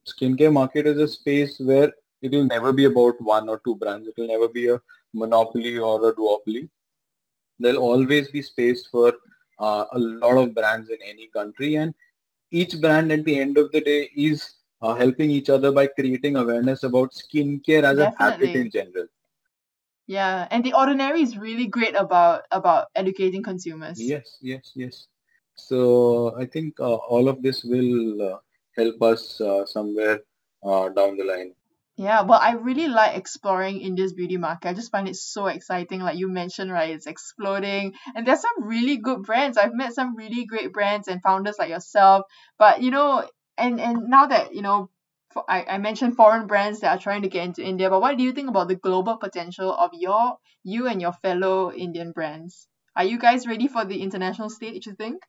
skincare 0.05 0.51
market 0.51 0.87
is 0.87 0.97
a 0.97 1.07
space 1.07 1.59
where 1.59 1.91
it 2.21 2.31
will 2.31 2.45
never 2.45 2.71
be 2.71 2.85
about 2.85 3.21
one 3.21 3.49
or 3.49 3.59
two 3.65 3.75
brands. 3.75 4.07
It 4.07 4.13
will 4.17 4.27
never 4.27 4.47
be 4.47 4.69
a 4.69 4.79
monopoly 5.13 5.77
or 5.77 6.09
a 6.09 6.13
duopoly. 6.13 6.69
There'll 7.59 7.81
always 7.81 8.29
be 8.29 8.41
space 8.41 8.87
for 8.87 9.13
uh, 9.59 9.85
a 9.91 9.99
lot 9.99 10.37
of 10.37 10.55
brands 10.55 10.89
in 10.89 10.97
any 11.05 11.27
country, 11.27 11.75
and 11.75 11.93
each 12.51 12.79
brand 12.81 13.11
at 13.11 13.25
the 13.25 13.39
end 13.39 13.57
of 13.57 13.71
the 13.71 13.81
day 13.81 14.09
is 14.15 14.55
uh, 14.81 14.95
helping 14.95 15.29
each 15.29 15.49
other 15.49 15.71
by 15.71 15.87
creating 15.87 16.35
awareness 16.37 16.83
about 16.83 17.11
skincare 17.11 17.83
as 17.83 17.97
Definitely. 17.97 18.03
a 18.03 18.15
habit 18.17 18.55
in 18.55 18.71
general. 18.71 19.07
Yeah, 20.07 20.47
and 20.51 20.63
the 20.63 20.73
ordinary 20.73 21.21
is 21.21 21.37
really 21.37 21.67
great 21.67 21.95
about 21.95 22.43
about 22.51 22.87
educating 22.95 23.43
consumers. 23.43 24.01
Yes, 24.01 24.37
yes, 24.41 24.71
yes. 24.75 25.07
So 25.55 26.35
I 26.37 26.45
think 26.45 26.79
uh, 26.79 26.95
all 26.95 27.27
of 27.27 27.41
this 27.41 27.63
will 27.63 28.21
uh, 28.21 28.37
help 28.75 29.01
us 29.01 29.39
uh, 29.39 29.65
somewhere 29.65 30.21
uh, 30.63 30.89
down 30.89 31.17
the 31.17 31.23
line. 31.23 31.53
Yeah, 31.97 32.21
well, 32.23 32.39
I 32.41 32.53
really 32.53 32.87
like 32.87 33.15
exploring 33.15 33.81
India's 33.81 34.13
beauty 34.13 34.37
market. 34.37 34.69
I 34.69 34.73
just 34.73 34.91
find 34.91 35.07
it 35.07 35.15
so 35.15 35.47
exciting. 35.47 36.01
Like 36.01 36.17
you 36.17 36.29
mentioned, 36.29 36.71
right? 36.71 36.89
It's 36.89 37.05
exploding. 37.05 37.93
And 38.15 38.25
there's 38.25 38.41
some 38.41 38.63
really 38.63 38.97
good 38.97 39.23
brands. 39.23 39.57
I've 39.57 39.73
met 39.73 39.93
some 39.93 40.15
really 40.15 40.45
great 40.45 40.73
brands 40.73 41.07
and 41.07 41.21
founders 41.21 41.57
like 41.59 41.69
yourself. 41.69 42.25
But, 42.57 42.81
you 42.81 42.91
know, 42.91 43.29
and 43.57 43.79
and 43.79 44.09
now 44.09 44.25
that, 44.25 44.55
you 44.55 44.63
know, 44.63 44.89
I, 45.47 45.65
I 45.69 45.77
mentioned 45.77 46.15
foreign 46.15 46.47
brands 46.47 46.79
that 46.79 46.97
are 46.97 47.01
trying 47.01 47.21
to 47.23 47.29
get 47.29 47.45
into 47.45 47.63
India, 47.63 47.89
but 47.89 48.01
what 48.01 48.17
do 48.17 48.23
you 48.23 48.33
think 48.33 48.49
about 48.49 48.67
the 48.67 48.75
global 48.75 49.17
potential 49.17 49.73
of 49.73 49.91
your 49.93 50.37
you 50.63 50.87
and 50.87 51.01
your 51.01 51.13
fellow 51.13 51.71
Indian 51.71 52.11
brands? 52.11 52.67
Are 52.95 53.03
you 53.05 53.17
guys 53.17 53.47
ready 53.47 53.67
for 53.67 53.85
the 53.85 54.01
international 54.01 54.49
stage, 54.49 54.85
you 54.85 54.95
think? 54.95 55.23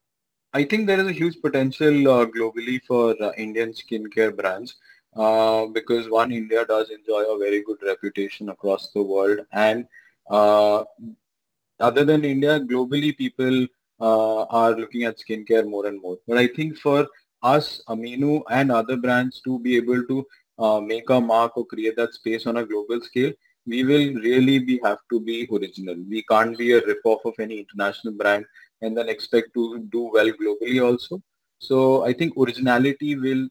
I 0.53 0.63
think 0.63 0.85
there 0.85 0.99
is 0.99 1.07
a 1.07 1.11
huge 1.11 1.41
potential 1.41 2.07
uh, 2.07 2.25
globally 2.25 2.81
for 2.87 3.15
uh, 3.21 3.31
Indian 3.37 3.71
skincare 3.71 4.35
brands 4.35 4.75
uh, 5.15 5.65
because 5.65 6.09
one, 6.09 6.31
India 6.31 6.65
does 6.65 6.89
enjoy 6.91 7.23
a 7.23 7.37
very 7.39 7.63
good 7.63 7.79
reputation 7.83 8.49
across 8.49 8.91
the 8.91 9.01
world. 9.01 9.39
And 9.51 9.87
uh, 10.29 10.83
other 11.79 12.05
than 12.05 12.23
India, 12.23 12.59
globally 12.59 13.17
people 13.17 13.67
uh, 13.99 14.43
are 14.43 14.75
looking 14.75 15.03
at 15.03 15.17
skincare 15.17 15.67
more 15.67 15.87
and 15.87 16.01
more. 16.01 16.17
But 16.27 16.37
I 16.37 16.47
think 16.47 16.77
for 16.77 17.07
us, 17.43 17.81
Aminu 17.87 18.41
and 18.49 18.71
other 18.71 18.97
brands 18.97 19.41
to 19.41 19.59
be 19.59 19.75
able 19.77 20.03
to 20.05 20.25
uh, 20.59 20.79
make 20.79 21.09
a 21.09 21.19
mark 21.19 21.57
or 21.57 21.65
create 21.65 21.95
that 21.97 22.13
space 22.13 22.47
on 22.47 22.57
a 22.57 22.65
global 22.65 23.01
scale, 23.01 23.31
we 23.65 23.83
will 23.83 24.13
really 24.15 24.59
be 24.59 24.79
have 24.83 24.99
to 25.09 25.19
be 25.19 25.47
original. 25.51 25.95
We 26.09 26.23
can't 26.23 26.57
be 26.57 26.73
a 26.73 26.85
rip-off 26.85 27.25
of 27.25 27.33
any 27.39 27.59
international 27.59 28.13
brand 28.13 28.45
and 28.81 28.97
then 28.97 29.09
expect 29.09 29.53
to 29.53 29.79
do 29.91 30.09
well 30.13 30.29
globally 30.31 30.83
also. 30.83 31.21
So 31.59 32.03
I 32.03 32.13
think 32.13 32.37
originality 32.37 33.15
will 33.15 33.47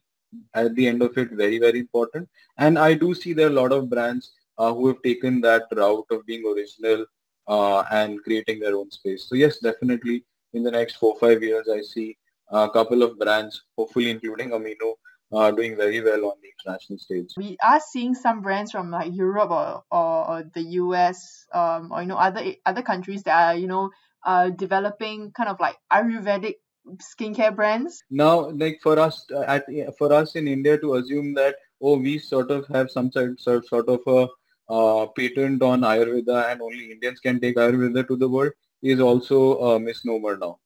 at 0.53 0.73
the 0.75 0.87
end 0.87 1.01
of 1.01 1.17
it 1.17 1.31
very, 1.31 1.59
very 1.59 1.79
important. 1.79 2.29
And 2.57 2.77
I 2.77 2.93
do 2.93 3.13
see 3.13 3.33
there 3.33 3.47
are 3.47 3.51
a 3.51 3.61
lot 3.61 3.71
of 3.71 3.89
brands 3.89 4.31
uh, 4.57 4.73
who 4.73 4.87
have 4.87 5.01
taken 5.01 5.41
that 5.41 5.63
route 5.71 6.05
of 6.11 6.25
being 6.25 6.43
original 6.45 7.05
uh, 7.47 7.83
and 7.91 8.23
creating 8.23 8.59
their 8.59 8.75
own 8.75 8.91
space. 8.91 9.25
So 9.27 9.35
yes, 9.35 9.59
definitely 9.59 10.23
in 10.53 10.63
the 10.63 10.71
next 10.71 10.97
four, 10.97 11.17
five 11.19 11.41
years, 11.41 11.67
I 11.71 11.81
see 11.81 12.17
a 12.53 12.69
couple 12.69 13.03
of 13.03 13.17
brands, 13.17 13.63
hopefully 13.77 14.11
including 14.11 14.51
Aminu, 14.51 14.93
uh, 15.33 15.51
doing 15.51 15.75
very 15.75 16.01
well 16.01 16.25
on 16.25 16.37
the 16.41 16.49
international 16.55 16.99
stage. 16.99 17.33
We 17.35 17.57
are 17.63 17.81
seeing 17.91 18.13
some 18.13 18.41
brands 18.41 18.71
from 18.71 18.91
like 18.91 19.13
Europe 19.13 19.49
or, 19.49 19.83
or, 19.91 20.29
or 20.29 20.43
the 20.53 20.61
US 20.83 21.45
um, 21.53 21.91
or 21.91 22.01
you 22.01 22.07
know 22.07 22.17
other 22.17 22.53
other 22.65 22.83
countries 22.83 23.23
that 23.23 23.35
are 23.35 23.55
you 23.57 23.67
know 23.67 23.89
uh, 24.25 24.49
developing 24.49 25.31
kind 25.31 25.49
of 25.49 25.59
like 25.59 25.75
Ayurvedic 25.91 26.55
skincare 26.97 27.55
brands? 27.55 28.03
Now, 28.09 28.49
like 28.51 28.79
for 28.81 28.99
us 28.99 29.25
uh, 29.33 29.41
at 29.41 29.65
for 29.97 30.13
us 30.13 30.35
in 30.35 30.47
India 30.47 30.77
to 30.77 30.95
assume 30.95 31.33
that 31.35 31.55
oh, 31.81 31.97
we 31.97 32.17
sort 32.19 32.51
of 32.51 32.67
have 32.67 32.89
some 32.89 33.11
sort, 33.11 33.39
sort, 33.41 33.67
sort 33.67 33.89
of 33.89 34.01
a 34.07 34.27
uh, 34.69 35.05
patent 35.07 35.61
on 35.61 35.81
Ayurveda 35.81 36.51
and 36.51 36.61
only 36.61 36.91
Indians 36.91 37.19
can 37.19 37.39
take 37.39 37.57
Ayurveda 37.57 38.07
to 38.07 38.15
the 38.15 38.29
world 38.29 38.53
is 38.81 38.99
also 38.99 39.57
a 39.59 39.79
misnomer 39.79 40.37
now. 40.37 40.59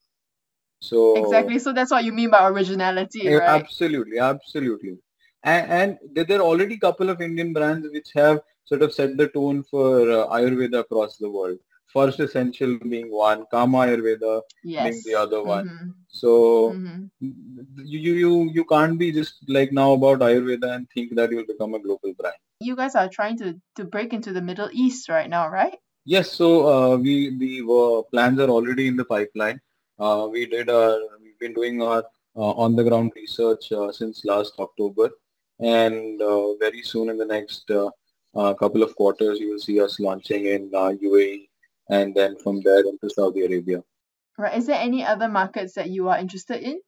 So 0.79 1.23
exactly. 1.23 1.59
So 1.59 1.73
that's 1.73 1.91
what 1.91 2.03
you 2.03 2.13
mean 2.13 2.29
by 2.29 2.47
originality, 2.47 3.27
right? 3.27 3.41
Absolutely, 3.41 4.19
absolutely. 4.19 4.97
And, 5.43 5.97
and 6.05 6.27
there 6.27 6.39
are 6.39 6.43
already 6.43 6.75
a 6.75 6.79
couple 6.79 7.09
of 7.09 7.21
Indian 7.21 7.53
brands 7.53 7.87
which 7.91 8.09
have 8.15 8.41
sort 8.65 8.81
of 8.81 8.93
set 8.93 9.17
the 9.17 9.27
tone 9.29 9.63
for 9.63 10.11
uh, 10.11 10.27
Ayurveda 10.27 10.79
across 10.79 11.17
the 11.17 11.29
world. 11.29 11.57
Forest 11.93 12.19
Essential 12.19 12.77
being 12.79 13.09
one, 13.09 13.45
Kama 13.49 13.77
Ayurveda 13.77 14.41
yes. 14.63 14.83
being 14.83 15.01
the 15.05 15.15
other 15.15 15.41
one. 15.41 15.67
Mm-hmm. 15.67 15.89
So 16.09 16.73
mm-hmm. 16.75 17.05
you 17.77 18.13
you 18.13 18.51
you 18.53 18.65
can't 18.65 18.99
be 18.99 19.11
just 19.11 19.37
like 19.47 19.71
now 19.71 19.93
about 19.93 20.19
Ayurveda 20.19 20.75
and 20.75 20.89
think 20.93 21.15
that 21.15 21.31
you'll 21.31 21.45
become 21.45 21.73
a 21.75 21.79
global 21.79 22.13
brand. 22.19 22.35
You 22.59 22.75
guys 22.75 22.95
are 22.95 23.07
trying 23.07 23.37
to 23.37 23.55
to 23.77 23.85
break 23.85 24.13
into 24.13 24.33
the 24.33 24.41
Middle 24.41 24.69
East 24.73 25.07
right 25.07 25.29
now, 25.29 25.47
right? 25.47 25.77
Yes. 26.03 26.31
So 26.31 26.67
uh, 26.67 26.97
we 26.97 27.15
the 27.37 27.63
uh, 27.63 28.01
plans 28.11 28.39
are 28.39 28.49
already 28.49 28.87
in 28.87 28.97
the 28.97 29.05
pipeline. 29.05 29.61
Uh, 29.99 30.27
we 30.31 30.45
did 30.45 30.69
our 30.69 30.99
we've 31.21 31.39
been 31.39 31.53
doing 31.53 31.81
our 31.81 32.03
uh, 32.35 32.53
on 32.63 32.75
the 32.75 32.83
ground 32.83 33.11
research 33.15 33.71
uh, 33.71 33.91
since 33.91 34.23
last 34.25 34.53
October, 34.59 35.09
and 35.59 36.21
uh, 36.21 36.53
very 36.55 36.83
soon 36.83 37.09
in 37.09 37.17
the 37.17 37.25
next 37.25 37.67
couple 38.59 38.83
of 38.83 38.95
quarters 38.95 39.39
you 39.39 39.49
will 39.49 39.59
see 39.59 39.81
us 39.81 39.99
launching 39.99 40.45
in 40.45 40.69
UAE 40.69 41.47
and 41.89 42.13
then 42.13 42.37
from 42.37 42.61
there 42.61 42.79
into 42.79 43.09
Saudi 43.09 43.45
Arabia. 43.45 43.83
Right. 44.37 44.55
Is 44.55 44.67
there 44.67 44.79
any 44.79 45.03
other 45.03 45.27
markets 45.27 45.73
that 45.73 45.89
you 45.89 46.09
are 46.09 46.19
interested 46.19 46.61
in? 46.61 46.79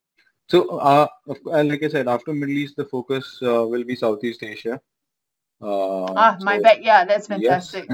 So, 0.50 0.78
uh, 0.78 1.08
like 1.46 1.84
I 1.84 1.90
said, 1.90 2.08
after 2.08 2.34
Middle 2.34 2.58
East, 2.58 2.76
the 2.76 2.86
focus 2.86 3.40
uh, 3.42 3.66
will 3.68 3.84
be 3.84 3.96
Southeast 3.96 4.44
Asia. 4.44 4.80
Uh, 5.62 6.06
ah, 6.14 6.38
my 6.42 6.58
so, 6.58 6.64
bad. 6.64 6.84
Yeah, 6.84 7.06
that's 7.06 7.28
fantastic. 7.28 7.88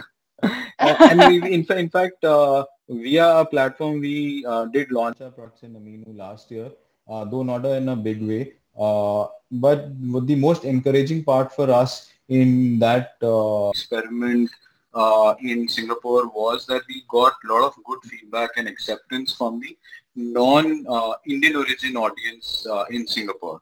Yes. 0.44 0.62
and 0.80 1.20
we, 1.20 1.54
in, 1.54 1.66
in 1.70 1.90
fact, 1.90 2.24
uh, 2.24 2.66
via 2.90 3.40
a 3.40 3.46
platform, 3.46 4.00
we 4.00 4.46
uh, 4.46 4.66
did 4.66 4.92
launch 4.92 5.22
our 5.22 5.32
products 5.32 5.64
in 5.64 5.74
Amino 5.74 6.16
last 6.18 6.52
year, 6.52 6.72
uh, 7.08 7.26
though 7.26 7.44
not 7.44 7.66
in 7.66 7.90
a 7.90 7.96
big 7.96 8.22
way. 8.22 8.54
Uh, 8.78 9.28
but 9.52 9.88
the 10.28 10.36
most 10.36 10.66
encouraging 10.66 11.24
part 11.24 11.54
for 11.54 11.72
us 11.72 12.12
in 12.28 12.78
that 12.80 13.14
uh, 13.24 13.70
experiment 13.70 14.50
uh, 14.94 15.34
in 15.42 15.68
Singapore 15.68 16.28
was 16.28 16.66
that 16.66 16.82
we 16.88 17.04
got 17.10 17.34
a 17.44 17.54
lot 17.54 17.64
of 17.64 17.74
good 17.86 18.00
feedback 18.04 18.52
and 18.58 18.68
acceptance 18.68 19.34
from 19.34 19.60
the 19.60 19.78
non-Indian 20.16 21.56
uh, 21.56 21.60
origin 21.60 21.96
audience 21.98 22.66
in 22.90 23.08
Singapore, 23.08 23.62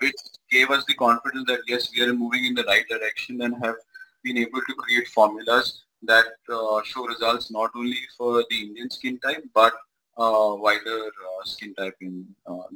which 0.00 0.14
gave 0.50 0.70
us 0.70 0.84
the 0.86 0.94
confidence 0.94 1.46
that 1.46 1.60
yes, 1.66 1.90
we 1.94 2.02
are 2.02 2.12
moving 2.12 2.44
in 2.44 2.54
the 2.54 2.64
right 2.64 2.86
direction 2.88 3.42
and 3.42 3.54
have 3.64 3.76
been 4.22 4.38
able 4.38 4.60
to 4.60 4.74
create 4.74 5.08
formulas 5.08 5.84
that 6.06 6.26
uh, 6.52 6.82
show 6.84 7.06
results 7.06 7.50
not 7.50 7.70
only 7.74 7.98
for 8.16 8.44
the 8.50 8.56
Indian 8.60 8.90
skin 8.90 9.18
type 9.18 9.44
but 9.54 9.72
uh, 10.16 10.54
wider 10.56 11.10
skin 11.44 11.74
type 11.74 11.96
in 12.00 12.26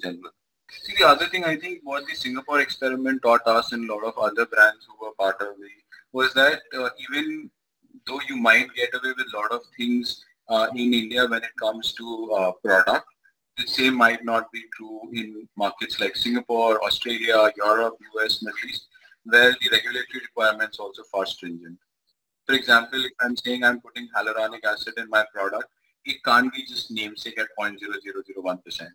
general. 0.03 0.33
See, 0.71 0.95
the 0.99 1.07
other 1.07 1.27
thing 1.27 1.45
I 1.45 1.57
think 1.57 1.81
what 1.83 2.07
the 2.07 2.15
Singapore 2.15 2.61
experiment 2.61 3.23
taught 3.23 3.47
us 3.47 3.73
and 3.73 3.89
a 3.89 3.95
lot 3.95 4.05
of 4.05 4.19
other 4.19 4.45
brands 4.45 4.87
who 4.87 5.07
were 5.07 5.15
part 5.15 5.41
of 5.41 5.49
it 5.59 5.85
was 6.13 6.35
that 6.35 6.61
uh, 6.77 6.91
even 7.09 7.51
though 8.07 8.21
you 8.29 8.37
might 8.37 8.75
get 8.75 8.91
away 8.95 9.13
with 9.17 9.27
a 9.33 9.37
lot 9.37 9.51
of 9.53 9.63
things 9.77 10.25
uh, 10.49 10.69
in 10.75 10.93
India 10.93 11.27
when 11.27 11.43
it 11.43 11.57
comes 11.61 11.93
to 11.95 12.33
uh, 12.33 12.53
product, 12.65 13.07
the 13.57 13.67
same 13.67 13.95
might 13.95 14.25
not 14.25 14.53
be 14.53 14.63
true 14.77 15.01
in 15.13 15.49
markets 15.57 16.01
like 16.01 16.17
Singapore, 16.17 16.83
Australia, 16.85 17.51
Europe, 17.57 17.97
US, 18.17 18.43
Middle 18.43 18.69
East, 18.69 18.87
where 19.25 19.51
the 19.51 19.69
regulatory 19.73 20.21
requirements 20.21 20.79
also 20.79 21.03
far 21.11 21.27
stringent. 21.27 21.79
For 22.49 22.55
example, 22.55 23.05
if 23.05 23.13
I'm 23.21 23.37
saying 23.37 23.63
I'm 23.63 23.79
putting 23.79 24.09
hyaluronic 24.09 24.65
acid 24.65 24.95
in 24.97 25.11
my 25.11 25.23
product, 25.35 25.67
it 26.07 26.25
can't 26.25 26.51
be 26.51 26.65
just 26.65 26.91
namesake 26.91 27.39
at 27.39 27.49
0.0001%. 27.61 28.89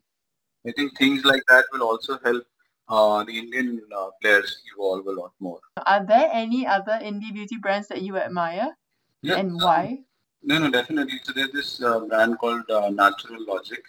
I 0.66 0.72
think 0.72 0.98
things 0.98 1.24
like 1.24 1.44
that 1.50 1.66
will 1.72 1.84
also 1.84 2.18
help 2.24 2.44
uh, 2.90 3.24
the 3.24 3.38
Indian 3.38 3.80
uh, 3.96 4.08
players 4.20 4.60
evolve 4.74 5.06
a 5.06 5.12
lot 5.12 5.34
more. 5.40 5.60
Are 5.86 6.04
there 6.04 6.32
any 6.34 6.66
other 6.66 6.94
indie 6.94 7.32
beauty 7.32 7.58
brands 7.58 7.88
that 7.90 8.02
you 8.02 8.18
admire? 8.18 8.76
Yeah. 9.22 9.36
And 9.36 9.62
why? 9.62 10.00
No, 10.42 10.58
no, 10.58 10.72
definitely. 10.72 11.20
So 11.24 11.34
there's 11.34 11.52
this 11.52 11.84
uh, 11.84 12.00
brand 12.00 12.40
called 12.40 12.68
uh, 12.72 12.90
Natural 12.90 13.46
Logic. 13.46 13.84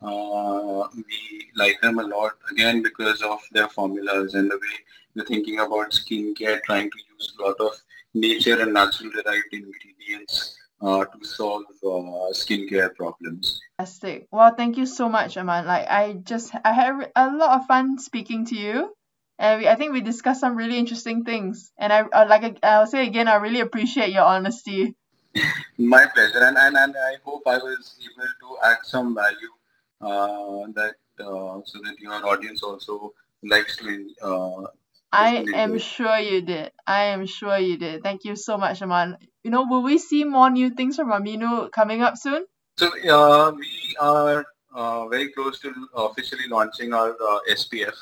Uh, 0.00 0.88
we 0.96 1.50
like 1.54 1.80
them 1.82 1.98
a 1.98 2.02
lot 2.02 2.32
again 2.50 2.82
because 2.82 3.20
of 3.20 3.40
their 3.52 3.68
formulas 3.68 4.34
and 4.34 4.50
the 4.50 4.56
way 4.56 4.76
they're 5.14 5.26
thinking 5.26 5.58
about 5.58 5.90
skincare, 5.90 6.62
trying 6.62 6.90
to 6.90 6.98
use 7.12 7.34
a 7.38 7.42
lot 7.42 7.60
of 7.60 7.72
nature 8.14 8.60
and 8.60 8.72
natural 8.72 9.10
derived 9.10 9.52
ingredients 9.52 10.56
uh, 10.80 11.04
to 11.04 11.24
solve 11.24 11.64
uh, 11.84 12.32
skincare 12.32 12.94
problems. 12.94 13.60
Fantastic. 13.78 14.26
Well, 14.30 14.54
thank 14.54 14.76
you 14.76 14.86
so 14.86 15.08
much, 15.08 15.36
Aman. 15.36 15.66
Like 15.66 15.86
I 15.88 16.14
just 16.14 16.52
I 16.64 16.72
had 16.72 17.10
a 17.14 17.30
lot 17.30 17.60
of 17.60 17.66
fun 17.66 17.98
speaking 17.98 18.46
to 18.46 18.56
you, 18.56 18.94
and 19.38 19.60
we, 19.60 19.68
I 19.68 19.76
think 19.76 19.92
we 19.92 20.00
discussed 20.00 20.40
some 20.40 20.56
really 20.56 20.78
interesting 20.78 21.24
things. 21.24 21.72
And 21.78 21.92
I, 21.92 22.04
I 22.12 22.24
like 22.24 22.58
I'll 22.62 22.86
say 22.86 23.06
again, 23.06 23.28
I 23.28 23.36
really 23.36 23.60
appreciate 23.60 24.10
your 24.10 24.24
honesty. 24.24 24.94
My 25.78 26.06
pleasure, 26.12 26.44
and, 26.44 26.58
and 26.58 26.76
and 26.76 26.94
I 26.96 27.16
hope 27.24 27.42
I 27.46 27.56
was 27.56 27.98
able 28.02 28.28
to 28.40 28.68
add 28.68 28.78
some 28.82 29.14
value 29.14 29.52
uh, 30.00 30.66
that 30.74 30.96
uh, 31.20 31.60
so 31.64 31.78
that 31.84 31.98
your 31.98 32.26
audience 32.26 32.62
also 32.62 33.14
likes 33.42 33.76
to 33.78 34.10
uh, 34.22 34.66
I 35.12 35.44
am 35.54 35.78
sure 35.78 36.18
you 36.18 36.40
did. 36.40 36.72
I 36.86 37.04
am 37.14 37.26
sure 37.26 37.58
you 37.58 37.76
did. 37.76 38.02
Thank 38.02 38.24
you 38.24 38.34
so 38.34 38.56
much, 38.56 38.80
Aman. 38.80 39.18
You 39.44 39.50
know, 39.50 39.66
will 39.68 39.82
we 39.82 39.98
see 39.98 40.24
more 40.24 40.50
new 40.50 40.70
things 40.70 40.96
from 40.96 41.10
Aminu 41.10 41.70
coming 41.70 42.02
up 42.02 42.16
soon? 42.16 42.44
So 42.78 42.86
uh, 42.86 43.52
we 43.52 43.96
are 44.00 44.44
uh, 44.74 45.08
very 45.08 45.30
close 45.32 45.60
to 45.60 45.72
officially 45.94 46.48
launching 46.48 46.94
our 46.94 47.10
uh, 47.10 47.38
SPF. 47.50 47.94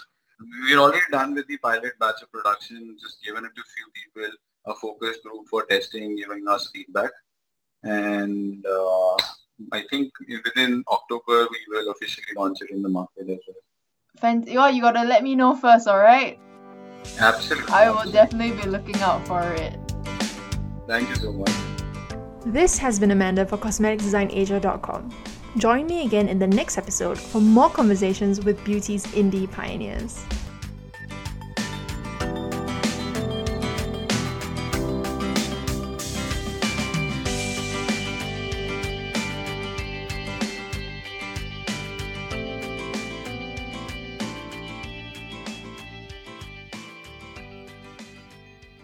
We're 0.69 0.79
already 0.79 1.05
done 1.11 1.35
with 1.35 1.49
the 1.49 1.59
pilot 1.59 1.99
batch 1.99 2.23
of 2.23 2.31
production, 2.31 2.97
just 3.01 3.23
given 3.25 3.45
it 3.45 3.51
to 3.55 3.61
a 3.61 3.71
few 3.75 3.87
people, 3.93 4.37
a 4.67 4.75
focus 4.75 5.19
group 5.25 5.49
for 5.51 5.65
testing, 5.67 6.17
giving 6.17 6.47
us 6.49 6.71
feedback. 6.73 7.11
And 7.83 8.65
uh, 8.65 9.17
I 9.73 9.83
think 9.91 10.13
within 10.45 10.85
October, 10.89 11.49
we 11.51 11.59
will 11.69 11.91
officially 11.91 12.29
launch 12.37 12.59
it 12.63 12.71
in 12.71 12.83
the 12.83 12.89
market 12.89 13.29
as 13.29 13.39
well. 13.49 13.57
Fant- 14.23 14.49
you 14.49 14.81
got 14.81 14.93
to 14.93 15.03
let 15.03 15.23
me 15.23 15.35
know 15.35 15.55
first, 15.57 15.89
all 15.89 15.99
right? 15.99 16.39
Absolutely. 17.19 17.73
I 17.73 17.91
will 17.91 18.11
definitely 18.11 18.61
be 18.63 18.69
looking 18.69 18.97
out 18.97 19.27
for 19.27 19.43
it. 19.43 19.79
Thank 20.87 21.09
you 21.09 21.17
so 21.17 21.33
much. 21.33 21.53
This 22.47 22.79
has 22.79 22.99
been 22.99 23.11
Amanda 23.11 23.45
for 23.45 23.59
CosmeticsDesignAsia.com. 23.59 25.11
Join 25.57 25.87
me 25.87 26.07
again 26.07 26.29
in 26.29 26.39
the 26.39 26.47
next 26.47 26.79
episode 26.79 27.19
for 27.19 27.41
more 27.41 27.69
conversations 27.69 28.45
with 28.45 28.65
beauty's 28.65 29.05
indie 29.09 29.51
pioneers. 29.51 30.25